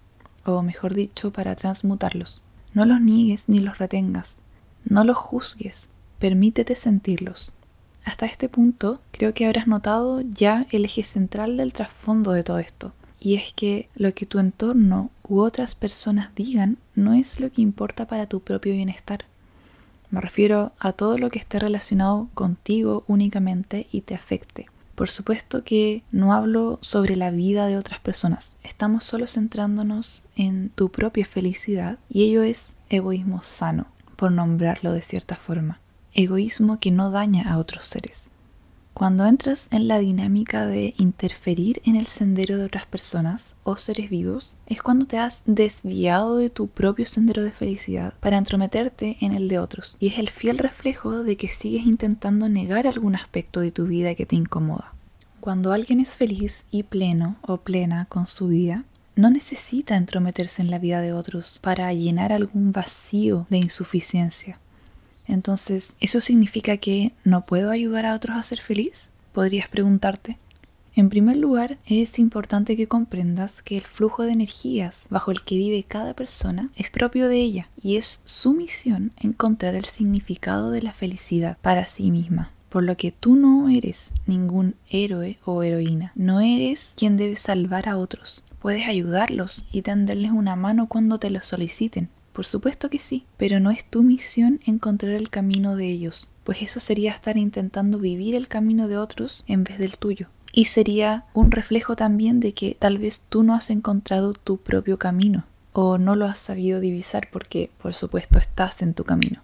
o 0.45 0.61
mejor 0.61 0.93
dicho, 0.93 1.31
para 1.31 1.55
transmutarlos. 1.55 2.41
No 2.73 2.85
los 2.85 3.01
niegues 3.01 3.49
ni 3.49 3.59
los 3.59 3.77
retengas, 3.77 4.37
no 4.83 5.03
los 5.03 5.17
juzgues, 5.17 5.87
Permítete 6.19 6.75
sentirlos. 6.75 7.53
Hasta 8.05 8.25
este 8.25 8.47
punto 8.47 9.01
creo 9.11 9.33
que 9.33 9.45
habrás 9.45 9.67
notado 9.67 10.21
ya 10.21 10.65
el 10.71 10.85
eje 10.85 11.03
central 11.03 11.57
del 11.57 11.73
trasfondo 11.73 12.31
de 12.31 12.43
todo 12.43 12.59
esto. 12.59 12.93
Y 13.19 13.35
es 13.35 13.53
que 13.53 13.89
lo 13.95 14.13
que 14.13 14.25
tu 14.25 14.39
entorno 14.39 15.09
u 15.27 15.39
otras 15.39 15.75
personas 15.75 16.33
digan 16.33 16.77
no 16.93 17.13
es 17.13 17.39
lo 17.39 17.51
que 17.51 17.61
importa 17.61 18.07
para 18.07 18.27
tu 18.27 18.39
propio 18.39 18.73
bienestar. 18.73 19.25
Me 20.09 20.21
refiero 20.21 20.71
a 20.79 20.93
todo 20.93 21.17
lo 21.17 21.29
que 21.29 21.39
esté 21.39 21.59
relacionado 21.59 22.29
contigo 22.33 23.03
únicamente 23.07 23.87
y 23.91 24.01
te 24.01 24.15
afecte. 24.15 24.67
Por 24.95 25.09
supuesto 25.09 25.63
que 25.63 26.03
no 26.11 26.33
hablo 26.33 26.79
sobre 26.81 27.15
la 27.15 27.31
vida 27.31 27.67
de 27.67 27.77
otras 27.77 27.99
personas. 27.99 28.55
Estamos 28.63 29.03
solo 29.03 29.27
centrándonos 29.27 30.25
en 30.35 30.69
tu 30.69 30.89
propia 30.89 31.25
felicidad 31.25 31.99
y 32.07 32.23
ello 32.23 32.43
es 32.43 32.75
egoísmo 32.89 33.41
sano, 33.41 33.87
por 34.15 34.31
nombrarlo 34.31 34.93
de 34.93 35.01
cierta 35.01 35.35
forma 35.35 35.79
egoísmo 36.15 36.79
que 36.79 36.91
no 36.91 37.11
daña 37.11 37.51
a 37.51 37.57
otros 37.59 37.85
seres. 37.85 38.31
Cuando 38.95 39.25
entras 39.25 39.67
en 39.71 39.89
la 39.89 39.99
dinámica 39.99 40.65
de 40.65 40.93
interferir 40.97 41.81
en 41.83 41.97
el 41.97 42.07
sendero 42.07 42.57
de 42.57 42.63
otras 42.63 42.85
personas 42.85 43.57
o 43.65 43.75
seres 43.75 44.09
vivos, 44.09 44.55
es 44.67 44.81
cuando 44.81 45.05
te 45.05 45.17
has 45.17 45.43
desviado 45.45 46.37
de 46.37 46.49
tu 46.49 46.69
propio 46.69 47.05
sendero 47.05 47.43
de 47.43 47.51
felicidad 47.51 48.13
para 48.21 48.37
entrometerte 48.37 49.17
en 49.19 49.33
el 49.33 49.49
de 49.49 49.59
otros, 49.59 49.97
y 49.99 50.07
es 50.07 50.17
el 50.17 50.29
fiel 50.29 50.59
reflejo 50.59 51.25
de 51.25 51.35
que 51.35 51.49
sigues 51.49 51.85
intentando 51.85 52.47
negar 52.47 52.87
algún 52.87 53.15
aspecto 53.15 53.59
de 53.59 53.73
tu 53.73 53.85
vida 53.85 54.15
que 54.15 54.25
te 54.25 54.37
incomoda. 54.37 54.93
Cuando 55.41 55.73
alguien 55.73 55.99
es 55.99 56.15
feliz 56.15 56.63
y 56.71 56.83
pleno 56.83 57.35
o 57.41 57.57
plena 57.57 58.05
con 58.05 58.27
su 58.27 58.47
vida, 58.47 58.85
no 59.17 59.29
necesita 59.29 59.97
entrometerse 59.97 60.61
en 60.61 60.71
la 60.71 60.79
vida 60.79 61.01
de 61.01 61.11
otros 61.11 61.59
para 61.61 61.91
llenar 61.91 62.31
algún 62.31 62.71
vacío 62.71 63.45
de 63.49 63.57
insuficiencia. 63.57 64.57
Entonces, 65.27 65.95
¿eso 65.99 66.21
significa 66.21 66.77
que 66.77 67.13
no 67.23 67.45
puedo 67.45 67.71
ayudar 67.71 68.05
a 68.05 68.15
otros 68.15 68.37
a 68.37 68.43
ser 68.43 68.61
feliz? 68.61 69.09
Podrías 69.33 69.67
preguntarte. 69.67 70.37
En 70.95 71.09
primer 71.09 71.35
lugar, 71.35 71.77
es 71.85 72.19
importante 72.19 72.77
que 72.77 72.87
comprendas 72.87 73.61
que 73.61 73.75
el 73.75 73.83
flujo 73.83 74.23
de 74.23 74.31
energías 74.31 75.07
bajo 75.09 75.31
el 75.31 75.43
que 75.43 75.57
vive 75.57 75.83
cada 75.83 76.13
persona 76.13 76.69
es 76.77 76.89
propio 76.89 77.27
de 77.27 77.41
ella 77.41 77.69
y 77.81 77.97
es 77.97 78.21
su 78.23 78.53
misión 78.53 79.11
encontrar 79.17 79.75
el 79.75 79.83
significado 79.85 80.71
de 80.71 80.81
la 80.81 80.93
felicidad 80.93 81.57
para 81.61 81.85
sí 81.85 82.11
misma. 82.11 82.51
Por 82.69 82.83
lo 82.83 82.95
que 82.95 83.11
tú 83.11 83.35
no 83.35 83.67
eres 83.67 84.11
ningún 84.25 84.75
héroe 84.89 85.37
o 85.43 85.63
heroína, 85.63 86.13
no 86.15 86.39
eres 86.39 86.93
quien 86.95 87.17
debe 87.17 87.35
salvar 87.35 87.89
a 87.89 87.97
otros. 87.97 88.45
Puedes 88.59 88.87
ayudarlos 88.87 89.65
y 89.73 89.81
tenderles 89.81 90.31
una 90.31 90.55
mano 90.55 90.87
cuando 90.87 91.19
te 91.19 91.29
lo 91.29 91.41
soliciten, 91.41 92.09
por 92.35 92.45
supuesto 92.45 92.89
que 92.89 92.99
sí, 92.99 93.25
pero 93.37 93.61
no 93.61 93.71
es 93.71 93.85
tu 93.85 94.03
misión 94.03 94.59
encontrar 94.65 95.13
el 95.13 95.29
camino 95.29 95.77
de 95.77 95.87
ellos, 95.87 96.27
pues 96.43 96.61
eso 96.61 96.81
sería 96.81 97.11
estar 97.11 97.37
intentando 97.37 97.97
vivir 97.97 98.35
el 98.35 98.49
camino 98.49 98.89
de 98.89 98.97
otros 98.97 99.45
en 99.47 99.63
vez 99.63 99.77
del 99.77 99.97
tuyo. 99.97 100.27
Y 100.51 100.65
sería 100.65 101.23
un 101.33 101.51
reflejo 101.51 101.95
también 101.95 102.41
de 102.41 102.53
que 102.53 102.75
tal 102.77 102.97
vez 102.97 103.23
tú 103.29 103.43
no 103.43 103.53
has 103.55 103.69
encontrado 103.69 104.33
tu 104.33 104.57
propio 104.57 104.99
camino 104.99 105.45
o 105.71 105.97
no 105.97 106.17
lo 106.17 106.25
has 106.25 106.37
sabido 106.37 106.81
divisar 106.81 107.29
porque 107.31 107.71
por 107.81 107.93
supuesto 107.93 108.37
estás 108.37 108.81
en 108.81 108.93
tu 108.93 109.05
camino. 109.05 109.41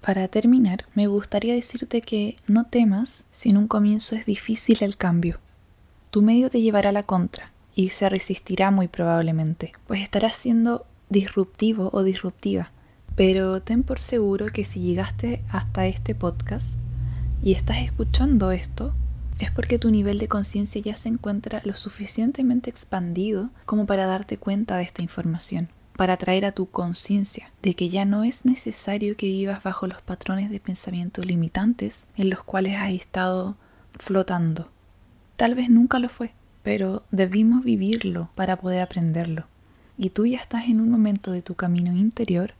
Para 0.00 0.28
terminar, 0.28 0.84
me 0.94 1.08
gustaría 1.08 1.54
decirte 1.54 2.00
que 2.00 2.36
no 2.46 2.64
temas 2.64 3.24
si 3.32 3.50
en 3.50 3.56
un 3.56 3.66
comienzo 3.66 4.14
es 4.14 4.24
difícil 4.24 4.78
el 4.82 4.96
cambio. 4.96 5.40
Tu 6.12 6.22
medio 6.22 6.48
te 6.48 6.60
llevará 6.60 6.90
a 6.90 6.92
la 6.92 7.02
contra 7.02 7.50
y 7.74 7.90
se 7.90 8.08
resistirá 8.08 8.70
muy 8.70 8.86
probablemente, 8.86 9.72
pues 9.88 10.00
estarás 10.00 10.36
siendo 10.36 10.86
disruptivo 11.10 11.90
o 11.92 12.02
disruptiva. 12.02 12.70
Pero 13.16 13.60
ten 13.60 13.82
por 13.82 13.98
seguro 13.98 14.46
que 14.46 14.64
si 14.64 14.80
llegaste 14.80 15.42
hasta 15.50 15.86
este 15.86 16.14
podcast 16.14 16.78
y 17.42 17.52
estás 17.52 17.78
escuchando 17.78 18.52
esto, 18.52 18.94
es 19.38 19.50
porque 19.50 19.78
tu 19.78 19.90
nivel 19.90 20.18
de 20.18 20.28
conciencia 20.28 20.80
ya 20.80 20.94
se 20.94 21.08
encuentra 21.08 21.60
lo 21.64 21.74
suficientemente 21.74 22.70
expandido 22.70 23.50
como 23.66 23.86
para 23.86 24.06
darte 24.06 24.38
cuenta 24.38 24.76
de 24.76 24.84
esta 24.84 25.02
información, 25.02 25.68
para 25.96 26.16
traer 26.16 26.44
a 26.44 26.52
tu 26.52 26.66
conciencia 26.66 27.50
de 27.62 27.74
que 27.74 27.88
ya 27.88 28.04
no 28.04 28.24
es 28.24 28.44
necesario 28.44 29.16
que 29.16 29.26
vivas 29.26 29.62
bajo 29.62 29.86
los 29.86 30.00
patrones 30.02 30.50
de 30.50 30.60
pensamiento 30.60 31.22
limitantes 31.22 32.06
en 32.16 32.30
los 32.30 32.42
cuales 32.42 32.76
has 32.76 32.92
estado 32.92 33.56
flotando. 33.98 34.68
Tal 35.36 35.54
vez 35.54 35.70
nunca 35.70 35.98
lo 35.98 36.10
fue, 36.10 36.32
pero 36.62 37.02
debimos 37.10 37.64
vivirlo 37.64 38.28
para 38.34 38.56
poder 38.56 38.82
aprenderlo 38.82 39.46
y 40.00 40.08
tú 40.08 40.24
ya 40.24 40.38
estás 40.38 40.64
en 40.64 40.80
un 40.80 40.90
momento 40.90 41.30
de 41.30 41.42
tu 41.42 41.56
camino 41.56 41.94
interior 41.94 42.54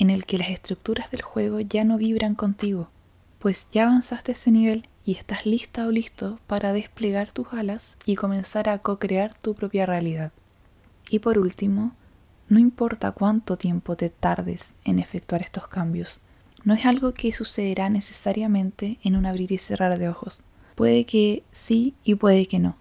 en 0.00 0.10
el 0.10 0.26
que 0.26 0.38
las 0.38 0.48
estructuras 0.48 1.08
del 1.12 1.22
juego 1.22 1.60
ya 1.60 1.84
no 1.84 1.98
vibran 1.98 2.34
contigo, 2.34 2.88
pues 3.38 3.68
ya 3.70 3.84
avanzaste 3.84 4.32
ese 4.32 4.50
nivel 4.50 4.88
y 5.04 5.12
estás 5.14 5.46
lista 5.46 5.86
o 5.86 5.92
listo 5.92 6.40
para 6.48 6.72
desplegar 6.72 7.30
tus 7.30 7.52
alas 7.52 7.96
y 8.04 8.16
comenzar 8.16 8.68
a 8.68 8.78
co-crear 8.78 9.34
tu 9.34 9.54
propia 9.54 9.86
realidad. 9.86 10.32
Y 11.08 11.20
por 11.20 11.38
último, 11.38 11.94
no 12.48 12.58
importa 12.58 13.12
cuánto 13.12 13.56
tiempo 13.56 13.94
te 13.96 14.10
tardes 14.10 14.74
en 14.84 14.98
efectuar 14.98 15.42
estos 15.42 15.68
cambios, 15.68 16.18
no 16.64 16.74
es 16.74 16.86
algo 16.86 17.14
que 17.14 17.30
sucederá 17.30 17.88
necesariamente 17.88 18.98
en 19.04 19.14
un 19.14 19.26
abrir 19.26 19.52
y 19.52 19.58
cerrar 19.58 19.96
de 19.96 20.08
ojos. 20.08 20.42
Puede 20.74 21.06
que 21.06 21.44
sí 21.52 21.94
y 22.02 22.16
puede 22.16 22.46
que 22.46 22.58
no. 22.58 22.74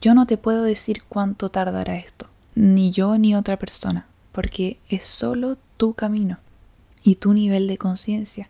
Yo 0.00 0.12
no 0.12 0.26
te 0.26 0.38
puedo 0.38 0.64
decir 0.64 1.04
cuánto 1.08 1.50
tardará 1.50 1.94
esto, 1.94 2.31
ni 2.54 2.90
yo 2.90 3.18
ni 3.18 3.34
otra 3.34 3.58
persona, 3.58 4.06
porque 4.32 4.78
es 4.88 5.04
solo 5.04 5.56
tu 5.76 5.94
camino 5.94 6.38
y 7.02 7.16
tu 7.16 7.32
nivel 7.32 7.66
de 7.66 7.78
conciencia. 7.78 8.48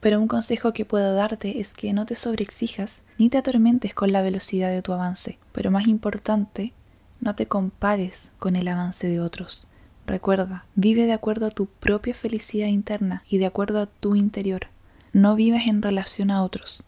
Pero 0.00 0.18
un 0.20 0.28
consejo 0.28 0.72
que 0.72 0.86
puedo 0.86 1.14
darte 1.14 1.60
es 1.60 1.74
que 1.74 1.92
no 1.92 2.06
te 2.06 2.14
sobreexijas 2.14 3.02
ni 3.18 3.28
te 3.28 3.38
atormentes 3.38 3.94
con 3.94 4.12
la 4.12 4.22
velocidad 4.22 4.70
de 4.70 4.82
tu 4.82 4.92
avance, 4.92 5.38
pero 5.52 5.70
más 5.70 5.86
importante, 5.86 6.72
no 7.20 7.34
te 7.34 7.46
compares 7.46 8.32
con 8.38 8.56
el 8.56 8.66
avance 8.68 9.06
de 9.08 9.20
otros. 9.20 9.66
Recuerda, 10.06 10.64
vive 10.74 11.04
de 11.04 11.12
acuerdo 11.12 11.46
a 11.46 11.50
tu 11.50 11.66
propia 11.66 12.14
felicidad 12.14 12.66
interna 12.66 13.22
y 13.28 13.38
de 13.38 13.46
acuerdo 13.46 13.80
a 13.80 13.86
tu 13.86 14.16
interior. 14.16 14.66
No 15.12 15.36
vives 15.36 15.66
en 15.66 15.82
relación 15.82 16.30
a 16.30 16.42
otros. 16.42 16.84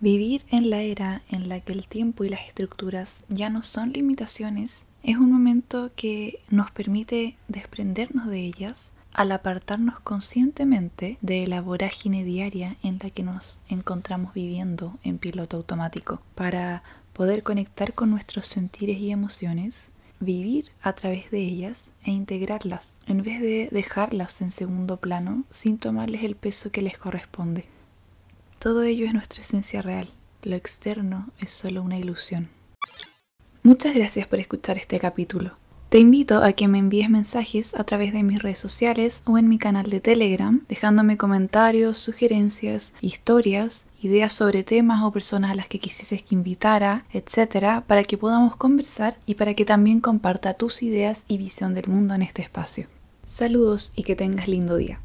Vivir 0.00 0.42
en 0.50 0.68
la 0.68 0.82
era 0.82 1.22
en 1.30 1.48
la 1.48 1.60
que 1.60 1.72
el 1.72 1.88
tiempo 1.88 2.22
y 2.22 2.28
las 2.28 2.46
estructuras 2.46 3.24
ya 3.28 3.48
no 3.48 3.62
son 3.62 3.92
limitaciones 3.92 4.85
es 5.06 5.18
un 5.18 5.30
momento 5.30 5.92
que 5.94 6.40
nos 6.50 6.72
permite 6.72 7.36
desprendernos 7.46 8.26
de 8.26 8.40
ellas 8.40 8.92
al 9.12 9.30
apartarnos 9.30 10.00
conscientemente 10.00 11.16
de 11.20 11.46
la 11.46 11.60
vorágine 11.60 12.24
diaria 12.24 12.76
en 12.82 12.98
la 13.00 13.10
que 13.10 13.22
nos 13.22 13.60
encontramos 13.68 14.34
viviendo 14.34 14.98
en 15.04 15.18
piloto 15.18 15.58
automático, 15.58 16.20
para 16.34 16.82
poder 17.12 17.44
conectar 17.44 17.94
con 17.94 18.10
nuestros 18.10 18.48
sentires 18.48 18.98
y 18.98 19.12
emociones, 19.12 19.90
vivir 20.18 20.72
a 20.82 20.92
través 20.94 21.30
de 21.30 21.38
ellas 21.38 21.92
e 22.04 22.10
integrarlas, 22.10 22.96
en 23.06 23.22
vez 23.22 23.40
de 23.40 23.68
dejarlas 23.70 24.42
en 24.42 24.50
segundo 24.50 24.96
plano 24.96 25.44
sin 25.50 25.78
tomarles 25.78 26.24
el 26.24 26.34
peso 26.34 26.72
que 26.72 26.82
les 26.82 26.98
corresponde. 26.98 27.66
Todo 28.58 28.82
ello 28.82 29.06
es 29.06 29.14
nuestra 29.14 29.40
esencia 29.40 29.82
real, 29.82 30.10
lo 30.42 30.56
externo 30.56 31.28
es 31.38 31.52
solo 31.52 31.80
una 31.82 31.96
ilusión. 31.96 32.55
Muchas 33.66 33.96
gracias 33.96 34.28
por 34.28 34.38
escuchar 34.38 34.76
este 34.76 35.00
capítulo. 35.00 35.50
Te 35.88 35.98
invito 35.98 36.40
a 36.44 36.52
que 36.52 36.68
me 36.68 36.78
envíes 36.78 37.10
mensajes 37.10 37.74
a 37.74 37.82
través 37.82 38.12
de 38.12 38.22
mis 38.22 38.40
redes 38.40 38.60
sociales 38.60 39.24
o 39.26 39.38
en 39.38 39.48
mi 39.48 39.58
canal 39.58 39.90
de 39.90 39.98
Telegram, 39.98 40.64
dejándome 40.68 41.16
comentarios, 41.16 41.98
sugerencias, 41.98 42.94
historias, 43.00 43.86
ideas 44.00 44.32
sobre 44.32 44.62
temas 44.62 45.02
o 45.02 45.10
personas 45.10 45.50
a 45.50 45.56
las 45.56 45.66
que 45.66 45.80
quisieses 45.80 46.22
que 46.22 46.36
invitara, 46.36 47.06
etcétera, 47.12 47.82
para 47.88 48.04
que 48.04 48.16
podamos 48.16 48.54
conversar 48.54 49.16
y 49.26 49.34
para 49.34 49.54
que 49.54 49.64
también 49.64 50.00
comparta 50.00 50.54
tus 50.54 50.84
ideas 50.84 51.24
y 51.26 51.36
visión 51.36 51.74
del 51.74 51.88
mundo 51.88 52.14
en 52.14 52.22
este 52.22 52.42
espacio. 52.42 52.86
Saludos 53.26 53.92
y 53.96 54.04
que 54.04 54.14
tengas 54.14 54.46
lindo 54.46 54.76
día. 54.76 55.00